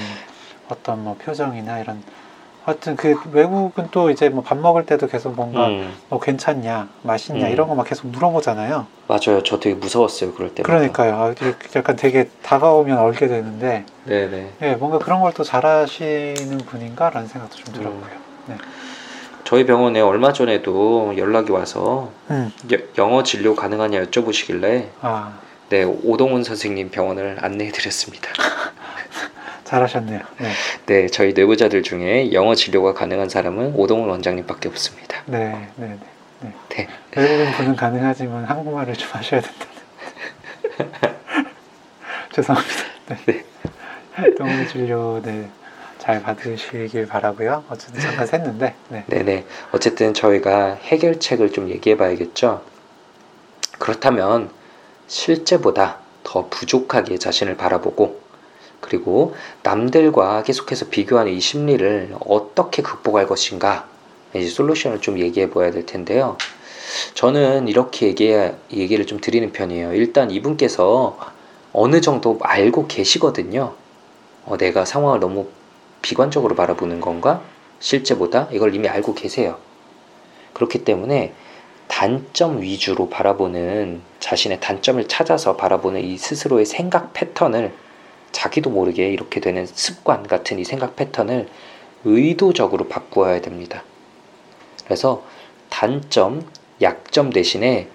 어떤 0.69 1.03
뭐 1.03 1.17
표정이나 1.17 1.79
이런 1.79 2.01
하여튼 2.65 2.95
그 2.95 3.15
외국은 3.32 3.88
또 3.91 4.10
이제 4.10 4.30
뭐 4.30 4.43
밥 4.43 4.58
먹을 4.58 4.86
때도 4.86 5.08
계속 5.08 5.34
뭔가 5.36 5.67
음, 5.67 5.91
뭐 6.10 6.19
괜찮냐 6.19 6.88
맛있냐 7.04 7.48
음. 7.48 7.52
이런 7.52 7.67
거 7.67 7.76
막 7.76 7.88
계속 7.88 8.08
물어보잖아요. 8.08 8.86
맞아요. 9.08 9.41
저 9.43 9.60
되게 9.60 9.76
무서웠어요. 9.76 10.34
그럴 10.34 10.54
때마다. 10.54 10.63
그러니까요. 10.72 11.15
아, 11.15 11.34
약간 11.76 11.95
되게 11.95 12.30
다가오면 12.43 12.98
얼게 12.98 13.28
되는데 13.28 13.86
네네. 14.06 14.50
예, 14.62 14.76
뭔가 14.76 15.00
그런 15.00 15.22
걸 15.22 15.32
또 15.34 15.43
잘하시는 15.43 16.58
분인가라는 16.60 17.28
생각도 17.28 17.56
좀 17.56 17.74
들었고요. 17.74 18.19
저희 19.45 19.65
병원에 19.65 20.00
얼마 20.02 20.32
전에도 20.34 21.13
연락이 21.17 21.52
와서 21.52 22.12
음, 22.30 22.52
여- 22.72 22.78
영어 23.00 23.24
진료 23.24 23.56
가능하냐 23.56 24.04
여쭤보시길래 24.06 24.88
아 25.02 25.32
네 25.69 25.84
오동훈 25.84 26.43
선생님 26.43 26.89
병원을 26.89 27.38
안내해드렸습니다. 27.41 28.30
잘하셨네요. 29.69 30.19
네, 30.39 30.49
네 30.88 31.08
저희 31.08 31.34
내부자들 31.34 31.84
중에 31.84 32.34
영어 32.34 32.55
진료가 32.55 32.95
가능한 32.95 33.29
사람은 33.29 33.75
오동훈 33.75 34.10
원장님밖에 34.10 34.67
없습니다. 34.67 35.21
네, 35.27 35.67
네, 35.75 35.95
네. 36.41 36.53
네. 36.69 36.88
외국인 37.15 37.51
분은 37.53 37.75
가능하지만 37.75 38.45
한국말을 38.45 38.95
좀 38.95 39.10
하셔야 39.12 39.41
된다. 39.41 39.65
죄송합니다. 42.34 42.84
네. 43.25 43.45
동물 44.38 44.67
진료 44.67 45.21
네. 45.21 45.47
잘 45.99 46.23
받으시길 46.23 47.05
바라고요. 47.05 47.63
어쨌든 47.69 48.01
잠깐 48.01 48.25
샜는데. 48.25 48.73
네. 48.88 49.03
네네. 49.05 49.45
어쨌든 49.71 50.15
저희가 50.15 50.79
해결책을 50.82 51.51
좀 51.51 51.69
얘기해 51.69 51.95
봐야겠죠. 51.95 52.63
그렇다면 53.77 54.49
실제보다 55.08 55.99
더 56.23 56.47
부족하게 56.49 57.17
자신을 57.17 57.55
바라보고 57.58 58.28
그리고 58.81 59.35
남들과 59.63 60.43
계속해서 60.43 60.87
비교하는 60.89 61.33
이 61.33 61.39
심리를 61.39 62.15
어떻게 62.25 62.81
극복할 62.81 63.27
것인가 63.27 63.87
이제 64.33 64.47
솔루션을 64.47 65.01
좀 65.01 65.19
얘기해 65.19 65.49
보아야 65.49 65.71
될 65.71 65.85
텐데요. 65.85 66.37
저는 67.13 67.67
이렇게 67.67 68.07
얘기, 68.07 68.33
얘기를 68.71 69.05
좀 69.05 69.19
드리는 69.19 69.51
편이에요. 69.51 69.93
일단 69.93 70.31
이분께서 70.31 71.17
어느 71.73 72.01
정도 72.01 72.37
알고 72.41 72.87
계시거든요. 72.87 73.73
어, 74.45 74.57
내가 74.57 74.85
상황을 74.85 75.19
너무 75.19 75.47
비관적으로 76.01 76.55
바라보는 76.55 77.01
건가? 77.01 77.41
실제보다 77.79 78.47
이걸 78.51 78.73
이미 78.73 78.87
알고 78.87 79.13
계세요. 79.13 79.57
그렇기 80.53 80.83
때문에 80.83 81.33
단점 81.87 82.61
위주로 82.61 83.09
바라보는 83.09 84.01
자신의 84.19 84.59
단점을 84.59 85.07
찾아서 85.07 85.55
바라보는 85.55 86.03
이 86.03 86.17
스스로의 86.17 86.65
생각 86.65 87.13
패턴을 87.13 87.73
자기도 88.31 88.69
모르게 88.69 89.09
이렇게 89.09 89.39
되는 89.39 89.65
습관 89.65 90.23
같은 90.23 90.59
이 90.59 90.63
생각 90.63 90.95
패턴을 90.95 91.47
의도적으로 92.05 92.87
바꾸어야 92.87 93.41
됩니다. 93.41 93.83
그래서 94.85 95.23
단점, 95.69 96.47
약점 96.81 97.31
대신에 97.31 97.87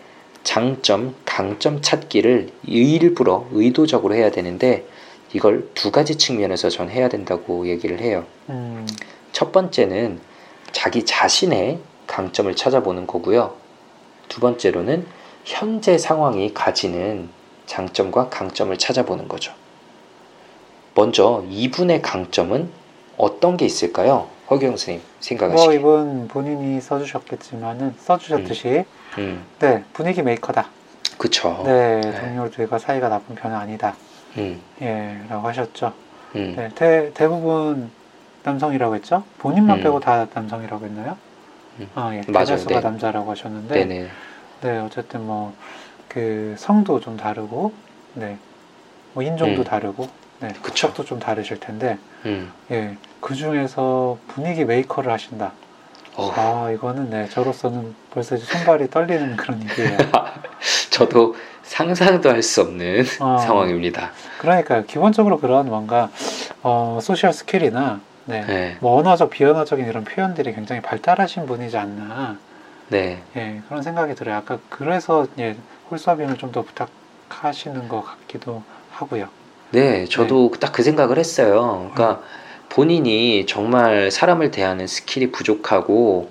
장점, 0.43 1.15
강점 1.25 1.81
찾기를 1.81 2.51
일부러 2.67 3.47
의도적으로 3.53 4.15
해야 4.15 4.31
되는데 4.31 4.87
이걸 5.33 5.69
두 5.75 5.91
가지 5.91 6.17
측면에서 6.17 6.69
전 6.69 6.91
해야 6.91 7.09
된다고 7.09 7.67
얘기를 7.67 8.01
해요. 8.01 8.25
음, 8.51 8.87
첫 9.33 9.51
번째는 9.51 10.21
자기 10.71 11.05
자신의 11.05 11.81
강점을 12.07 12.55
찾아보는 12.55 13.07
거고요. 13.07 13.57
두 14.29 14.41
번째로는 14.41 15.07
현재 15.45 15.99
상황이 15.99 16.53
가지는 16.55 17.29
장점과 17.67 18.29
강점을 18.29 18.77
찾아보는 18.77 19.29
거죠. 19.29 19.53
먼저 20.95 21.45
이분의 21.49 22.03
강점은 22.03 22.71
어떤 23.17 23.57
게 23.57 23.65
있을까요? 23.67 24.29
허경 24.51 24.71
선생님 24.77 25.01
뭐 25.03 25.11
생각하시기에. 25.21 25.75
이분 25.77 26.29
본인이 26.29 26.81
써주셨겠지만은 26.81 27.95
써주셨듯이 27.99 28.85
음, 29.19 29.45
네 29.59 29.85
분위기 29.93 30.23
메이커다. 30.23 30.69
그쵸. 31.19 31.63
네 31.65 32.01
네. 32.01 32.21
동료 32.21 32.51
들과 32.51 32.79
사이가 32.79 33.09
나쁜 33.09 33.35
편은 33.35 33.57
아니다. 33.57 33.95
음, 34.37 34.61
예라고 34.81 35.49
하셨죠. 35.49 35.93
음, 36.37 36.55
네 36.57 36.71
대, 36.75 37.11
대부분 37.15 37.91
남성이라고 38.43 38.95
했죠. 38.97 39.25
본인만 39.39 39.79
음. 39.79 39.83
빼고 39.83 40.01
다 40.01 40.27
남성이라고 40.33 40.85
했나요? 40.85 41.17
음. 41.81 41.89
아 41.95 42.15
예. 42.15 42.23
맞아요. 42.29 42.47
대다수가 42.47 42.75
네. 42.75 42.81
남자라고 42.81 43.31
하셨는데 43.31 43.75
네네. 43.87 44.09
네 44.63 44.79
어쨌든 44.79 45.27
뭐 45.27 45.53
그 46.09 46.55
성도 46.59 47.01
좀 47.01 47.17
다르고 47.17 47.73
네 48.15 48.39
뭐 49.15 49.23
인종도 49.23 49.63
음. 49.63 49.65
다르고 49.65 50.09
네. 50.41 50.49
국적도 50.63 51.05
좀 51.05 51.19
다르실 51.19 51.61
텐데 51.61 51.99
음, 52.27 52.53
예 52.71 52.97
그 53.21 53.35
중에서 53.35 54.19
분위기 54.29 54.67
메이커를 54.67 55.11
하신다. 55.11 55.53
어, 56.17 56.31
아 56.37 56.71
이거는 56.71 57.09
네 57.09 57.27
저로서는 57.31 57.95
벌써 58.11 58.37
손발이 58.37 58.91
떨리는 58.91 59.35
그런 59.37 59.63
일이에요. 59.63 59.97
저도 60.91 61.35
상상도 61.63 62.29
할 62.29 62.43
수 62.43 62.61
없는 62.61 63.05
어. 63.21 63.39
상황입니다. 63.39 64.11
그러니까 64.39 64.83
기본적으로 64.83 65.41
그런 65.41 65.67
뭔가 65.71 66.11
어, 66.63 66.99
social 67.01 67.33
skill이나 67.33 68.01
네. 68.27 68.45
네, 68.47 68.77
뭐 68.81 68.99
언어적 69.01 69.31
비언어적인 69.31 69.87
이런 69.87 70.05
표현들이 70.05 70.53
굉장히 70.55 70.83
발달하신 70.83 71.47
분이지 71.47 71.79
않나 71.79 72.37
네, 72.89 73.23
예 73.37 73.63
그런 73.69 73.83
생각이 73.83 74.15
들어요. 74.15 74.37
아까 74.37 74.59
그래서 74.69 75.27
예 75.39 75.57
홀서빙을 75.91 76.37
좀 76.37 76.53
더 76.53 76.63
부탁하시는 76.63 77.89
것 77.89 78.03
같기도 78.03 78.63
하고요. 78.93 79.29
네, 79.75 80.05
저도 80.05 80.53
딱그 80.61 80.85
생각을 80.85 81.19
했어요. 81.19 81.91
그러니까 81.93 82.23
본인이 82.69 83.45
정말 83.47 84.13
사람을 84.13 84.53
대하는 84.53 84.87
skill이 84.87 85.33
부족하고 85.33 86.31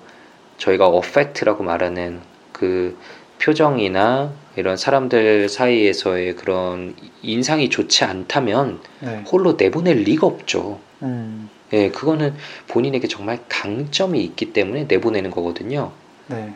저희가 0.56 0.86
affect라고 0.86 1.62
말하는 1.62 2.22
그 2.52 2.96
표정이나 3.42 4.32
이런 4.56 4.78
사람들 4.78 5.50
사이에서의 5.50 6.36
그런 6.36 6.96
인상이 7.20 7.68
좋지 7.68 8.04
않다면 8.04 8.80
네. 9.00 9.22
홀로 9.30 9.56
내보낼 9.58 9.98
리가 9.98 10.26
없죠. 10.26 10.80
음, 11.02 11.50
예, 11.74 11.90
그거는 11.90 12.34
본인에게 12.68 13.08
정말 13.08 13.40
강점이 13.50 14.24
있기 14.24 14.54
때문에 14.54 14.84
내보내는 14.84 15.30
거거든요. 15.30 15.92
네. 16.28 16.54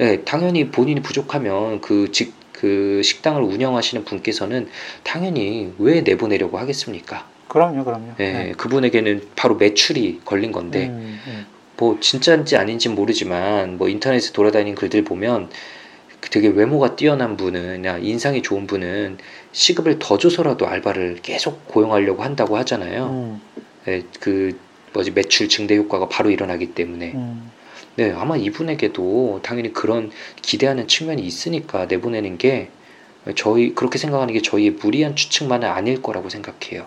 예, 0.00 0.22
당연히 0.24 0.68
본인이 0.68 1.00
부족하면 1.00 1.80
그 1.80 2.12
직, 2.12 2.34
그 2.56 3.02
식당을 3.04 3.42
운영하시는 3.42 4.04
분께서는 4.04 4.68
당연히 5.02 5.72
왜 5.78 6.00
내보내려고 6.00 6.58
하겠습니까? 6.58 7.28
그럼요, 7.48 7.84
그럼요. 7.84 8.14
예, 8.18 8.32
네. 8.32 8.52
그분에게는 8.56 9.28
바로 9.36 9.56
매출이 9.56 10.22
걸린 10.24 10.52
건데, 10.52 10.86
음, 10.88 11.20
음. 11.26 11.46
뭐 11.76 11.98
진짜인지 12.00 12.56
아닌지 12.56 12.88
모르지만, 12.88 13.76
뭐 13.78 13.88
인터넷에 13.88 14.32
돌아다니는 14.32 14.74
글들 14.74 15.04
보면 15.04 15.50
되게 16.30 16.48
외모가 16.48 16.96
뛰어난 16.96 17.36
분은, 17.36 17.84
야, 17.84 17.98
인상이 17.98 18.42
좋은 18.42 18.66
분은 18.66 19.18
시급을 19.52 19.98
더 19.98 20.18
줘서라도 20.18 20.66
알바를 20.66 21.18
계속 21.22 21.68
고용하려고 21.68 22.22
한다고 22.22 22.56
하잖아요. 22.56 23.06
음, 23.06 23.40
예, 23.88 24.02
그 24.18 24.58
뭐지 24.92 25.12
매출 25.12 25.48
증대 25.48 25.76
효과가 25.76 26.08
바로 26.08 26.30
일어나기 26.30 26.74
때문에. 26.74 27.12
음. 27.14 27.50
네, 27.96 28.12
아마 28.12 28.36
이분에게도 28.36 29.40
당연히 29.42 29.72
그런 29.72 30.10
기대하는 30.42 30.86
측면이 30.86 31.22
있으니까 31.22 31.86
내보내는 31.86 32.36
게 32.38 32.70
저희 33.36 33.74
그렇게 33.74 33.98
생각하는 33.98 34.34
게 34.34 34.42
저희의 34.42 34.72
무리한 34.72 35.16
추측만은 35.16 35.68
아닐 35.68 36.02
거라고 36.02 36.28
생각해요. 36.28 36.86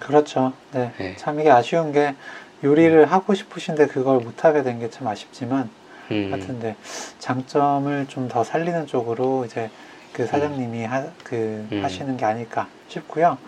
그렇죠. 0.00 0.52
네. 0.72 0.92
네. 0.98 1.16
참 1.16 1.40
이게 1.40 1.50
아쉬운 1.50 1.92
게 1.92 2.14
요리를 2.62 3.04
하고 3.10 3.34
싶으신데 3.34 3.88
그걸 3.88 4.18
못 4.20 4.44
하게 4.44 4.62
된 4.62 4.78
게 4.78 4.88
참 4.90 5.06
아쉽지만 5.08 5.70
음, 6.10 6.28
하여튼데 6.32 6.76
장점을 7.18 8.06
좀 8.08 8.28
더 8.28 8.44
살리는 8.44 8.86
쪽으로 8.86 9.44
이제 9.46 9.70
그 10.12 10.26
사장님이 10.26 10.84
하, 10.84 11.04
그 11.24 11.66
음. 11.72 11.80
하시는 11.82 12.16
게 12.16 12.24
아닐까 12.24 12.68
싶고요. 12.88 13.38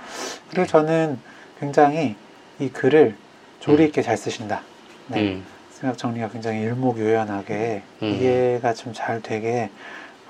그리고 0.49 0.63
네. 0.63 0.67
저는 0.67 1.19
굉장히 1.61 2.17
이 2.59 2.69
글을 2.69 3.17
조리 3.61 3.85
있게 3.87 4.03
잘 4.03 4.17
쓰신다. 4.17 4.63
네. 5.09 5.41
음, 5.77 5.81
생각 5.81 5.99
정리가 5.99 6.29
굉장히 6.31 6.61
일목요연하게 6.63 7.83
음. 8.03 8.07
이해가 8.09 8.73
좀 8.75 8.93
잘 8.95 9.21
되게 9.23 9.71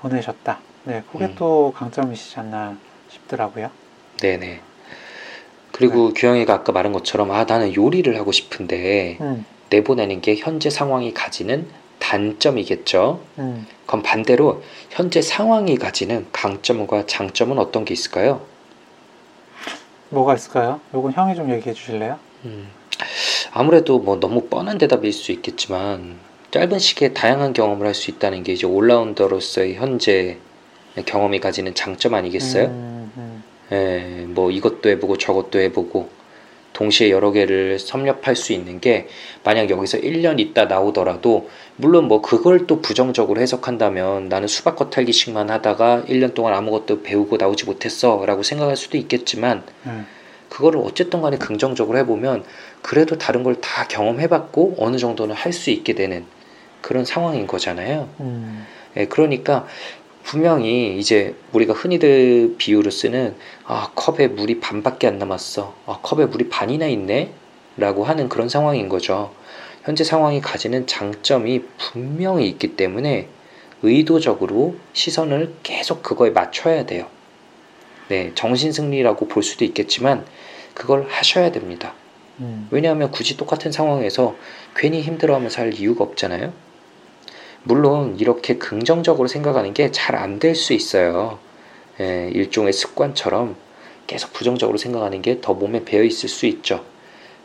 보내셨다. 0.01 0.59
네, 0.83 1.03
그게 1.11 1.25
음. 1.25 1.35
또 1.37 1.73
강점이시지 1.75 2.39
않나 2.39 2.77
싶더라고요. 3.09 3.69
네네. 4.19 4.61
그리고 5.71 6.13
규영이가 6.13 6.53
아까 6.53 6.71
말한 6.71 6.91
것처럼 6.91 7.31
아 7.31 7.43
나는 7.45 7.73
요리를 7.75 8.17
하고 8.17 8.31
싶은데 8.31 9.17
음, 9.21 9.45
내보내는 9.69 10.21
게 10.21 10.35
현재 10.35 10.69
상황이 10.69 11.13
가지는 11.13 11.67
단점이겠죠. 11.99 13.21
음. 13.39 13.67
그럼 13.85 14.01
반대로 14.03 14.63
현재 14.89 15.21
상황이 15.21 15.77
가지는 15.77 16.25
강점과 16.31 17.05
장점은 17.05 17.59
어떤 17.59 17.85
게 17.85 17.93
있을까요? 17.93 18.41
뭐가 20.09 20.35
있을까요? 20.35 20.79
요건 20.93 21.11
형이 21.13 21.35
좀 21.35 21.51
얘기해 21.51 21.73
주실래요? 21.73 22.17
음, 22.45 22.69
아무래도 23.57 23.97
뭐 23.97 24.19
너무 24.19 24.41
뻔한 24.49 24.77
대답일 24.77 25.11
수 25.11 25.31
있겠지만 25.31 26.17
짧은 26.51 26.77
시기에 26.77 27.13
다양한 27.13 27.53
경험을 27.53 27.87
할 27.87 27.95
수 27.95 28.11
있다는 28.11 28.43
게 28.43 28.53
이제 28.53 28.67
올라운더로서의 28.67 29.73
현재 29.73 30.37
경험이 31.07 31.39
가지는 31.39 31.73
장점 31.73 32.13
아니겠어요? 32.13 32.65
음, 32.65 33.11
음. 33.17 33.43
예, 33.71 34.25
뭐 34.27 34.51
이것도 34.51 34.89
해보고 34.89 35.17
저것도 35.17 35.59
해보고 35.59 36.07
동시에 36.73 37.09
여러 37.09 37.31
개를 37.31 37.79
섭렵할 37.79 38.35
수 38.35 38.53
있는 38.53 38.79
게 38.79 39.07
만약 39.43 39.71
여기서 39.71 39.97
1년 39.97 40.39
있다 40.39 40.65
나오더라도 40.65 41.49
물론 41.77 42.07
뭐 42.07 42.21
그걸 42.21 42.67
또 42.67 42.79
부정적으로 42.83 43.41
해석한다면 43.41 44.29
나는 44.29 44.47
수박 44.47 44.75
겉핥기식만 44.75 45.49
하다가 45.49 46.03
1년 46.07 46.35
동안 46.35 46.53
아무것도 46.53 47.01
배우고 47.01 47.37
나오지 47.37 47.65
못했어 47.65 48.23
라고 48.27 48.43
생각할 48.43 48.77
수도 48.77 48.97
있겠지만 48.97 49.63
네. 49.83 50.03
그거를 50.49 50.79
어쨌든 50.83 51.21
간에 51.21 51.37
긍정적으로 51.37 51.97
해보면 51.99 52.43
그래도 52.87 53.17
다른 53.17 53.43
걸 53.43 53.55
다 53.59 53.85
경험해봤고 53.87 54.75
어느 54.79 54.95
정도는 54.97 55.35
할 55.35 55.51
수 55.51 55.71
있게 55.71 55.93
되는 55.93 56.25
그런 56.81 57.03
상황인 57.03 57.45
거잖아요. 57.45 58.07
음, 58.21 58.65
예, 58.95 59.07
그러니까 59.07 59.67
분명히 60.23 60.97
이제 60.97 61.35
우리가 61.51 61.73
흔히들 61.73 62.55
비유로 62.57 62.89
쓰는 62.89 63.35
아 63.65 63.91
컵에 63.93 64.27
물이 64.29 64.61
반밖에 64.61 65.05
안 65.07 65.17
남았어. 65.19 65.73
아 65.85 65.99
컵에 66.01 66.27
물이 66.27 66.47
반이나 66.47 66.87
있네. 66.87 67.31
라고 67.75 68.05
하는 68.05 68.29
그런 68.29 68.47
상황인 68.47 68.87
거죠. 68.87 69.33
현재 69.83 70.05
상황이 70.05 70.39
가지는 70.39 70.87
장점이 70.87 71.63
분명히 71.77 72.47
있기 72.47 72.77
때문에 72.77 73.27
의도적으로 73.83 74.75
시선을 74.93 75.55
계속 75.61 76.01
그거에 76.03 76.29
맞춰야 76.29 76.85
돼요. 76.85 77.07
네, 78.07 78.31
정신 78.33 78.71
승리라고 78.71 79.27
볼 79.27 79.43
수도 79.43 79.65
있겠지만 79.65 80.25
그걸 80.73 81.05
하셔야 81.09 81.51
됩니다. 81.51 81.93
음, 82.39 82.67
왜냐하면 82.71 83.11
굳이 83.11 83.35
똑같은 83.37 83.71
상황에서 83.71 84.35
괜히 84.75 85.01
힘들어하면서 85.01 85.61
할 85.61 85.73
이유가 85.73 86.03
없잖아요. 86.03 86.53
물론 87.63 88.17
이렇게 88.19 88.57
긍정적으로 88.57 89.27
생각하는 89.27 89.73
게 89.73 89.91
잘 89.91 90.15
안 90.15 90.39
될 90.39 90.55
수 90.55 90.73
있어요. 90.73 91.39
예, 91.99 92.29
일종의 92.33 92.73
습관처럼 92.73 93.55
계속 94.05 94.31
부정적으로 94.33 94.77
생각하는 94.77 95.21
게 95.21 95.41
더 95.41 95.53
몸에 95.53 95.83
배어 95.83 96.03
있을 96.03 96.29
수 96.29 96.45
있죠. 96.45 96.85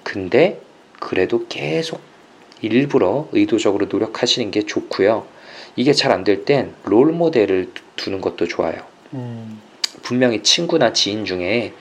근데 0.03 0.61
그래도 1.01 1.47
계속 1.49 2.01
일부러 2.61 3.29
의도적으로 3.33 3.87
노력하시는 3.87 4.51
게 4.51 4.63
좋고요. 4.67 5.27
이게 5.75 5.93
잘 5.93 6.13
안 6.13 6.23
될 6.23 6.45
땐 6.45 6.75
롤 6.85 7.13
모델을 7.13 7.71
두- 7.75 7.83
두는 7.97 8.21
것도 8.21 8.47
좋아요. 8.47 8.83
음, 9.15 9.61
분명히 10.03 10.43
친구나 10.43 10.93
지인 10.93 11.25
중에 11.25 11.73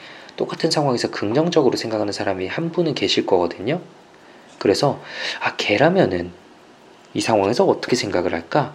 똑같은 0.42 0.72
상황에서 0.72 1.12
긍정적으로 1.12 1.78
생각하는 1.78 2.12
사람이 2.12 2.48
한 2.48 2.72
분은 2.72 2.96
계실 2.96 3.28
거거든요. 3.28 3.80
그래서 4.58 5.00
아 5.40 5.56
걔라면은 5.56 6.32
이 7.14 7.22
상황에서 7.22 7.66
어떻게 7.66 7.96
생각을 7.96 8.34
할까? 8.34 8.74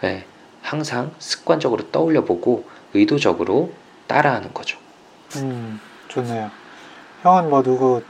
네, 0.00 0.24
항상 0.62 1.12
습관적으로 1.18 1.90
떠올려 1.90 2.24
보고 2.24 2.64
의도적으로 2.94 3.70
따라하는 4.06 4.54
거죠. 4.54 4.78
음, 5.36 5.78
좋네요. 6.08 6.50
형은 7.22 7.50
뭐 7.50 7.62
누구 7.62 8.02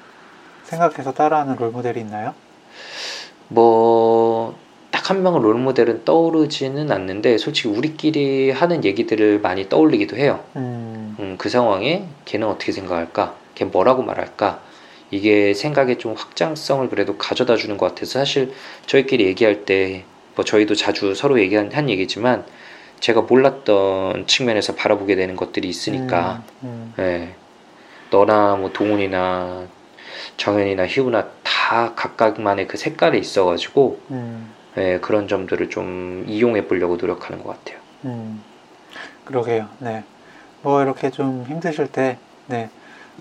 생각해서 0.62 1.12
따라하는 1.12 1.57
롤모델이 1.57 1.99
있나요? 1.99 2.33
뭐 3.49 4.69
딱 4.91 5.09
한 5.11 5.23
명의 5.23 5.41
롤 5.41 5.55
모델은 5.55 6.05
떠오르지는 6.05 6.93
않는데 6.93 7.38
솔직히 7.38 7.69
우리끼리 7.69 8.51
하는 8.51 8.85
얘기들을 8.85 9.41
많이 9.41 9.69
떠올리기도 9.69 10.17
해요. 10.17 10.45
음, 10.57 10.61
음, 10.61 10.78
그 11.38 11.48
상황에 11.48 12.07
걔는 12.24 12.46
어떻게 12.46 12.72
생각할까? 12.72 13.35
걔 13.55 13.64
뭐라고 13.64 14.03
말할까? 14.03 14.61
이게 15.11 15.55
생각의 15.55 15.98
좀 15.98 16.14
확장성을 16.14 16.88
그래도 16.90 17.16
가져다 17.16 17.57
주는 17.57 17.79
것 17.79 17.87
같아서 17.87 18.18
사실 18.18 18.53
저희끼리 18.87 19.24
얘기할 19.24 19.64
때 19.64 20.05
뭐 20.38 20.44
저희도 20.44 20.77
자주 20.77 21.16
서로 21.16 21.40
얘기한 21.40 21.72
한 21.72 21.90
얘기지만 21.90 22.44
제가 23.01 23.22
몰랐던 23.22 24.29
측면에서 24.29 24.77
바라보게 24.77 25.16
되는 25.16 25.35
것들이 25.35 25.68
있으니까 25.68 26.44
음, 26.62 26.94
예. 27.01 27.35
너나 28.12 28.55
뭐 28.55 28.72
동훈이나 28.72 29.66
정현이나 30.37 30.87
희우나 30.87 31.29
다 31.42 31.92
각각만의 31.96 32.68
그 32.68 32.77
색깔이 32.77 33.18
있어가지고 33.18 34.01
음, 34.12 34.55
예, 34.77 35.01
그런 35.01 35.27
점들을 35.27 35.70
좀 35.70 36.24
이용해 36.29 36.68
보려고 36.68 36.96
노력하는 36.96 37.42
것 37.42 37.59
같아요. 37.59 37.81
음, 38.05 38.40
그러게요. 39.24 39.68
네. 39.81 40.05
뭐 40.62 40.83
이렇게 40.83 41.11
좀 41.11 41.44
힘드실 41.49 41.90
때, 41.90 42.18
네. 42.47 42.68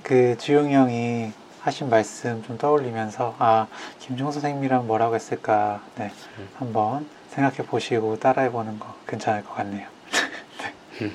그 0.04 0.36
지용이 0.38 0.74
형이 0.74 1.32
하신 1.62 1.90
말씀 1.90 2.44
좀 2.44 2.58
떠올리면서, 2.58 3.36
아, 3.40 3.68
김종 4.00 4.32
선생님이랑 4.32 4.88
뭐라고 4.88 5.16
했을까, 5.16 5.82
네. 5.96 6.12
음. 6.40 6.48
한번 6.58 7.06
생각해 7.30 7.58
보시고 7.58 8.20
따라해 8.20 8.52
보는 8.52 8.80
거 8.80 8.94
괜찮을 9.08 9.44
것 9.44 9.56
같네요. 9.56 9.88
네. 10.62 10.74
음. 11.04 11.14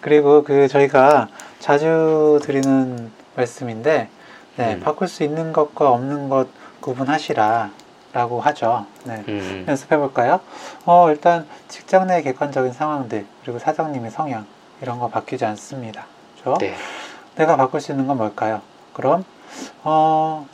그리고 0.00 0.44
그 0.44 0.68
저희가 0.68 1.28
자주 1.58 2.38
드리는 2.42 3.10
말씀인데, 3.36 4.08
네. 4.56 4.74
음. 4.74 4.80
바꿀 4.80 5.08
수 5.08 5.24
있는 5.24 5.52
것과 5.52 5.90
없는 5.90 6.28
것 6.28 6.48
구분하시라. 6.80 7.70
라고 8.12 8.40
하죠. 8.40 8.86
네. 9.04 9.22
음, 9.28 9.64
연습해 9.68 9.96
볼까요? 9.96 10.40
어, 10.84 11.10
일단 11.10 11.46
직장 11.68 12.08
내 12.08 12.22
객관적인 12.22 12.72
상황들 12.72 13.24
그리고 13.42 13.60
사장님의 13.60 14.10
성향 14.10 14.46
이런 14.82 14.98
거 14.98 15.08
바뀌지 15.08 15.44
않습니다. 15.44 16.06
그죠? 16.36 16.56
네. 16.58 16.74
내가 17.36 17.56
바꿀 17.56 17.80
수 17.80 17.92
있는 17.92 18.06
건 18.06 18.16
뭘까요? 18.16 18.62
그럼 18.92 19.24
어, 19.82 20.46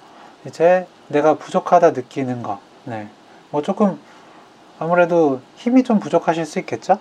이제 0.47 0.87
내가 1.09 1.35
부족하다 1.35 1.93
느끼는 1.93 2.43
거. 2.43 2.61
네. 2.85 3.09
뭐 3.51 3.63
조금 3.63 3.99
아무래도 4.79 5.41
힘이 5.57 5.85
좀 5.85 6.01
부족하실 6.01 6.45
수 6.45 6.59
있겠죠? 6.59 6.99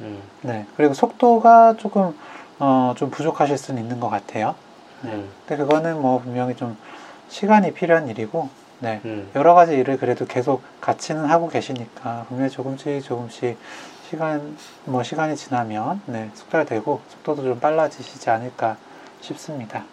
음, 0.00 0.22
네. 0.42 0.66
그리고 0.76 0.94
속도가 0.94 1.76
조금 1.78 2.16
어, 2.58 2.94
좀 2.96 3.10
부족하실 3.10 3.58
수는 3.58 3.82
있는 3.82 4.00
것 4.00 4.08
같아요. 4.08 4.54
네. 5.02 5.12
음, 5.12 5.30
근데 5.46 5.62
그거는 5.62 6.00
뭐 6.00 6.20
분명히 6.20 6.54
좀 6.56 6.76
시간이 7.28 7.74
필요한 7.74 8.08
일이고, 8.08 8.48
네. 8.78 9.00
음, 9.04 9.28
여러 9.34 9.54
가지 9.54 9.74
일을 9.74 9.98
그래도 9.98 10.26
계속 10.26 10.62
같이는 10.80 11.24
하고 11.24 11.48
계시니까 11.48 12.26
분명히 12.28 12.50
조금씩 12.50 13.02
조금씩 13.02 13.58
시간 14.08 14.56
뭐 14.84 15.02
시간이 15.02 15.36
지나면 15.36 16.00
네, 16.06 16.30
숙달되고 16.34 17.00
속도도 17.08 17.42
좀 17.42 17.60
빨라지시지 17.60 18.30
않을까 18.30 18.76
싶습니다. 19.20 19.84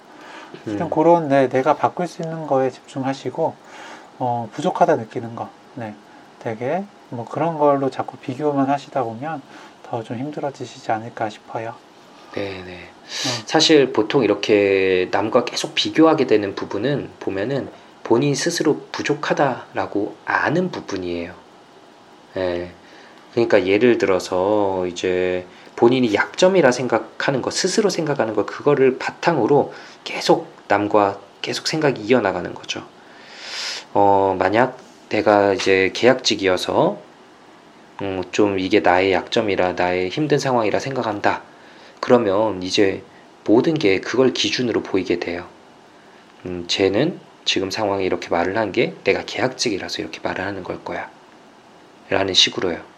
일단 0.66 0.88
음. 0.88 0.90
그런 0.90 1.28
네, 1.28 1.50
내가 1.50 1.76
바꿀 1.76 2.08
수 2.08 2.22
있는 2.22 2.46
거에 2.46 2.70
집중하시고 2.70 3.56
어, 4.20 4.50
부족하다 4.54 4.98
느끼는 4.98 5.36
거, 5.36 5.50
네, 5.76 5.96
되게 6.40 6.84
뭐 7.10 7.26
그런 7.26 7.58
걸로 7.58 7.90
자꾸 7.90 8.18
비교만 8.18 8.70
하시다 8.70 9.04
보면 9.04 9.42
더 9.84 10.04
좀 10.04 10.18
힘들어지시지 10.18 10.92
않을까 10.92 11.30
싶어요. 11.30 11.76
네, 12.34 12.64
네. 12.66 12.90
사실 13.46 13.94
보통 13.94 14.24
이렇게 14.24 15.08
남과 15.12 15.46
계속 15.46 15.76
비교하게 15.76 16.26
되는 16.26 16.56
부분은 16.56 17.12
보면은 17.20 17.70
본인 18.04 18.34
스스로 18.34 18.82
부족하다라고 18.92 20.16
아는 20.26 20.72
부분이에요. 20.72 21.34
예. 22.38 22.72
그러니까 23.34 23.66
예를 23.66 23.98
들어서 23.98 24.86
이제 24.88 25.46
본인이 25.76 26.14
약점이라 26.14 26.72
생각하는 26.72 27.42
거, 27.42 27.50
스스로 27.52 27.90
생각하는 27.90 28.36
거, 28.36 28.46
그거를 28.46 29.00
바탕으로 29.00 29.74
계속 30.04 30.54
남과 30.68 31.20
계속 31.42 31.68
생각이 31.68 32.02
이어나가는 32.02 32.54
거죠. 32.54 32.88
어, 33.94 34.36
만약 34.40 34.78
내가 35.10 35.54
이제 35.54 35.92
계약직이어서 35.94 37.02
음, 38.02 38.24
좀 38.32 38.60
이게 38.60 38.80
나의 38.82 39.14
약점이라 39.14 39.74
나의 39.74 40.10
힘든 40.10 40.40
상황이라 40.40 40.80
생각한다. 40.80 41.44
그러면 42.00 42.62
이제 42.64 43.04
모든 43.46 43.76
게 43.76 44.00
그걸 44.02 44.34
기준으로 44.34 44.84
보이게 44.84 45.20
돼요. 45.20 45.48
음, 46.46 46.66
쟤는 46.68 47.20
지금 47.46 47.72
상황에 47.72 48.06
이렇게 48.06 48.30
말을 48.30 48.58
한 48.58 48.72
게 48.72 48.96
내가 49.04 49.24
계약직이라서 49.26 50.02
이렇게 50.02 50.20
말을 50.24 50.46
하는 50.46 50.64
걸 50.64 50.84
거야. 50.84 51.12
라는 52.10 52.34
식으로요. 52.34 52.93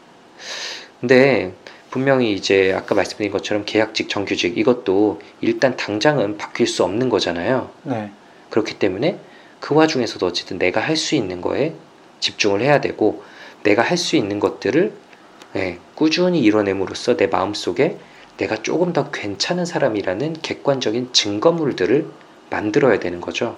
근데 0.99 1.53
분명히 1.91 2.33
이제 2.33 2.73
아까 2.73 2.95
말씀드린 2.95 3.31
것처럼 3.31 3.63
계약직, 3.65 4.09
정규직 4.09 4.57
이것도 4.57 5.21
일단 5.41 5.77
당장은 5.77 6.37
바뀔 6.37 6.67
수 6.67 6.83
없는 6.83 7.09
거잖아요. 7.09 7.69
네, 7.83 8.11
그렇기 8.49 8.79
때문에 8.79 9.19
그 9.59 9.75
와중에서도 9.75 10.25
어쨌든 10.25 10.57
내가 10.59 10.81
할 10.81 10.97
수 10.97 11.15
있는 11.15 11.41
거에 11.41 11.73
집중을 12.19 12.61
해야 12.61 12.81
되고 12.81 13.23
내가 13.63 13.81
할 13.81 13.97
수 13.97 14.15
있는 14.15 14.39
것들을 14.39 14.93
예, 15.55 15.79
꾸준히 15.95 16.39
이뤄냄으로써 16.41 17.15
내 17.15 17.27
마음속에 17.27 17.97
내가 18.37 18.57
조금 18.61 18.91
더 18.91 19.09
괜찮은 19.11 19.65
사람이라는 19.65 20.41
객관적인 20.41 21.13
증거물들을 21.13 22.05
만들어야 22.49 22.99
되는 22.99 23.21
거죠. 23.21 23.57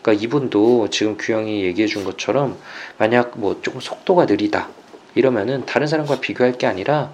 그러니까 0.00 0.24
이분도 0.24 0.90
지금 0.90 1.16
규영이 1.18 1.64
얘기해 1.64 1.88
준 1.88 2.04
것처럼 2.04 2.56
만약 2.98 3.32
뭐 3.36 3.60
조금 3.62 3.80
속도가 3.80 4.26
느리다 4.26 4.68
이러면은 5.22 5.66
다른 5.66 5.88
사람과 5.88 6.20
비교할 6.20 6.52
게 6.58 6.68
아니라 6.68 7.10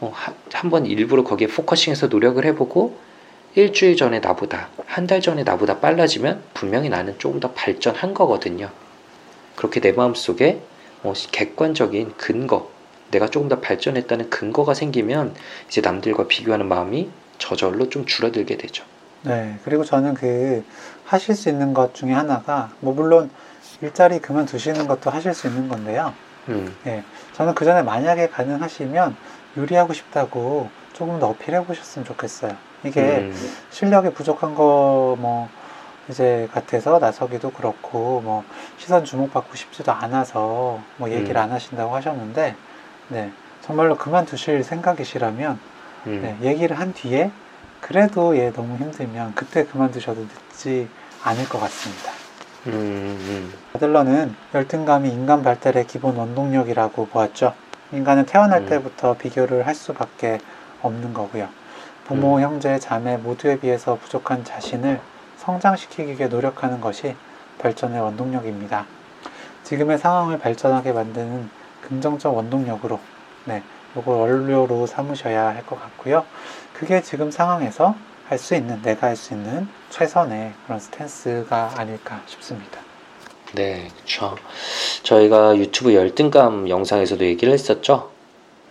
어, 0.00 0.10
한- 0.12 0.34
한번 0.52 0.84
일부러 0.84 1.22
거기에 1.22 1.46
포커싱해서 1.46 2.08
노력을 2.08 2.44
해보고 2.44 2.98
일주일 3.54 3.96
전에 3.96 4.18
나보다 4.18 4.68
한 4.86 5.06
달 5.06 5.20
전에 5.20 5.44
나보다 5.44 5.78
빨라지면 5.78 6.42
분명히 6.54 6.88
나는 6.88 7.16
조금 7.20 7.38
더 7.38 7.52
발전한 7.52 8.14
거거든요. 8.14 8.68
그렇게 9.54 9.78
내 9.80 9.92
마음속에 9.92 10.60
어, 11.04 11.12
객관적인 11.30 12.14
근거, 12.16 12.68
내가 13.12 13.28
조금 13.28 13.48
더 13.48 13.60
발전했다는 13.60 14.28
근거가 14.28 14.74
생기면 14.74 15.32
이제 15.68 15.80
남들과 15.80 16.26
비교하는 16.26 16.66
마음이 16.66 17.08
저절로 17.38 17.88
좀 17.88 18.06
줄어들게 18.06 18.56
되죠. 18.56 18.84
네. 19.22 19.56
그리고 19.64 19.84
저는 19.84 20.14
그 20.14 20.64
하실 21.04 21.36
수 21.36 21.48
있는 21.48 21.72
것 21.74 21.94
중에 21.94 22.10
하나가 22.12 22.72
뭐 22.80 22.92
물론 22.92 23.30
일자리 23.80 24.18
그만두시는 24.18 24.88
것도 24.88 25.10
하실 25.10 25.32
수 25.32 25.46
있는 25.46 25.68
건데요. 25.68 26.12
음, 26.48 26.72
예, 26.86 27.02
저는 27.36 27.54
그 27.54 27.64
전에 27.64 27.82
만약에 27.82 28.28
가능하시면 28.28 29.16
요리하고 29.58 29.92
싶다고 29.92 30.70
조금 30.92 31.18
더 31.18 31.28
어필해 31.28 31.64
보셨으면 31.64 32.04
좋겠어요. 32.06 32.52
이게 32.84 33.18
음, 33.18 33.50
실력이 33.70 34.10
부족한 34.10 34.54
거 34.54 35.16
뭐 35.18 35.48
이제 36.08 36.48
같아서 36.52 36.98
나서기도 36.98 37.50
그렇고 37.50 38.20
뭐 38.20 38.44
시선 38.78 39.04
주목받고 39.04 39.56
싶지도 39.56 39.92
않아서 39.92 40.80
뭐 40.98 41.10
얘기를 41.10 41.36
음. 41.36 41.42
안 41.42 41.52
하신다고 41.52 41.94
하셨는데 41.96 42.54
네 43.08 43.32
정말로 43.62 43.96
그만두실 43.96 44.62
생각이시라면 44.62 45.58
음, 46.06 46.20
네, 46.22 46.48
얘기를 46.48 46.78
한 46.78 46.92
뒤에 46.92 47.32
그래도 47.80 48.36
얘 48.38 48.52
너무 48.52 48.76
힘들면 48.76 49.34
그때 49.34 49.64
그만두셔도 49.66 50.20
늦지 50.52 50.88
않을 51.24 51.48
것 51.48 51.58
같습니다. 51.60 52.12
음, 52.66 52.72
음, 52.72 53.52
아들러는 53.76 54.34
열등감이 54.54 55.10
인간 55.10 55.42
발달의 55.42 55.86
기본 55.86 56.16
원동력이라고 56.16 57.08
보았죠. 57.08 57.52
인간은 57.92 58.24
태어날 58.24 58.62
음. 58.62 58.66
때부터 58.66 59.16
비교를 59.16 59.66
할 59.66 59.74
수밖에 59.74 60.38
없는 60.82 61.12
거고요. 61.12 61.48
부모, 62.06 62.36
음. 62.36 62.40
형제, 62.42 62.78
자매 62.78 63.16
모두에 63.18 63.58
비해서 63.58 63.96
부족한 63.96 64.44
자신을 64.44 65.00
성장시키기 65.36 66.12
위해 66.18 66.28
노력하는 66.28 66.80
것이 66.80 67.14
발전의 67.58 68.00
원동력입니다. 68.00 68.86
지금의 69.64 69.98
상황을 69.98 70.38
발전하게 70.38 70.92
만드는 70.92 71.50
긍정적 71.82 72.34
원동력으로, 72.34 72.98
네, 73.44 73.62
이걸 73.96 74.16
원료로 74.16 74.86
삼으셔야 74.86 75.48
할 75.48 75.66
것 75.66 75.80
같고요. 75.80 76.24
그게 76.72 77.02
지금 77.02 77.30
상황에서 77.30 77.94
할 78.28 78.38
수 78.38 78.54
있는, 78.54 78.80
내가 78.82 79.08
할 79.08 79.16
수 79.16 79.34
있는 79.34 79.68
최선의 79.90 80.52
그런 80.64 80.80
스탠스가 80.80 81.72
아닐까 81.76 82.20
싶습니다. 82.26 82.85
네, 83.54 83.88
그렇죠. 83.96 84.36
저희가 85.02 85.56
유튜브 85.56 85.94
열등감 85.94 86.68
영상에서도 86.68 87.24
얘기를 87.24 87.52
했었죠. 87.52 88.10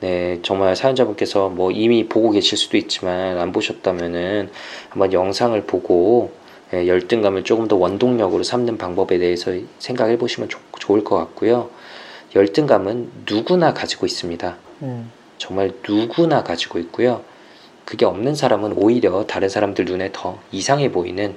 네, 0.01 0.39
정말 0.43 0.75
사연자분께서 0.75 1.49
뭐 1.49 1.71
이미 1.71 2.07
보고 2.07 2.31
계실 2.31 2.57
수도 2.57 2.77
있지만 2.77 3.39
안 3.39 3.51
보셨다면은 3.51 4.51
한번 4.89 5.13
영상을 5.13 5.59
보고 5.63 6.31
예, 6.73 6.87
열등감을 6.87 7.43
조금 7.43 7.67
더 7.67 7.75
원동력으로 7.75 8.43
삼는 8.43 8.77
방법에 8.77 9.17
대해서 9.17 9.51
생각해 9.79 10.17
보시면 10.17 10.49
좋, 10.49 10.59
좋을 10.79 11.03
것 11.03 11.15
같고요. 11.15 11.69
열등감은 12.35 13.11
누구나 13.29 13.73
가지고 13.73 14.05
있습니다. 14.05 14.57
음, 14.81 15.11
정말 15.37 15.71
누구나 15.87 16.43
가지고 16.43 16.79
있고요. 16.79 17.23
그게 17.85 18.05
없는 18.05 18.35
사람은 18.35 18.73
오히려 18.73 19.25
다른 19.25 19.47
사람들 19.47 19.85
눈에 19.85 20.09
더 20.11 20.39
이상해 20.51 20.91
보이는, 20.91 21.35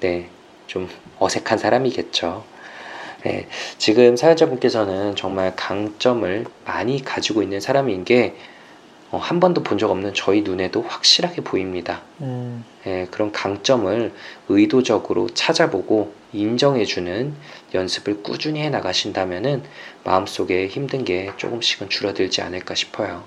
네, 0.00 0.28
좀 0.66 0.88
어색한 1.18 1.58
사람이겠죠. 1.58 2.44
네, 3.26 3.48
지금 3.76 4.16
사연자분께서는 4.16 5.16
정말 5.16 5.56
강점을 5.56 6.46
많이 6.64 7.02
가지고 7.02 7.42
있는 7.42 7.58
사람인 7.58 8.04
게, 8.04 8.36
어, 9.10 9.16
한 9.18 9.40
번도 9.40 9.64
본 9.64 9.78
적 9.78 9.90
없는 9.90 10.14
저희 10.14 10.42
눈에도 10.42 10.82
확실하게 10.82 11.42
보입니다. 11.42 12.02
음, 12.20 12.64
예, 12.86 13.08
그런 13.10 13.32
강점을 13.32 14.12
의도적으로 14.48 15.28
찾아보고 15.30 16.12
인정해주는 16.32 17.34
연습을 17.74 18.22
꾸준히 18.22 18.60
해 18.62 18.70
나가신다면은 18.70 19.64
마음속에 20.04 20.68
힘든 20.68 21.04
게 21.04 21.32
조금씩은 21.36 21.88
줄어들지 21.88 22.42
않을까 22.42 22.76
싶어요. 22.76 23.24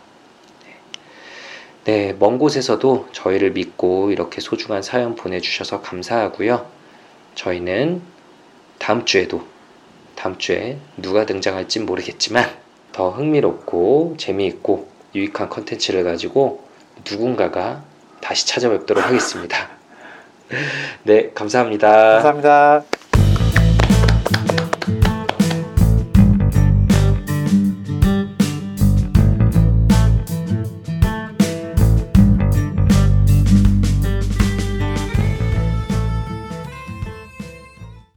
네, 1.83 2.15
먼 2.17 2.37
곳에서도 2.39 3.09
저희를 3.11 3.51
믿고 3.51 4.11
이렇게 4.11 4.39
소중한 4.39 4.81
사연 4.81 5.15
보내주셔서 5.15 5.81
감사하고요. 5.81 6.65
저희는 7.35 8.01
다음 8.77 9.03
주에도 9.03 9.43
다음 10.19 10.37
주에 10.37 10.77
누가 10.97 11.25
등장할진 11.25 11.85
모르겠지만 11.85 12.45
더 12.91 13.09
흥미롭고 13.09 14.15
재미있고 14.17 14.89
유익한 15.15 15.47
컨텐츠를 15.47 16.03
가지고 16.03 16.67
누군가가 17.09 17.83
다시 18.19 18.45
찾아뵙도록 18.45 19.01
하겠습니다. 19.01 19.69
네, 21.03 21.31
감사합니다. 21.33 21.89
감사합니다. 22.21 22.98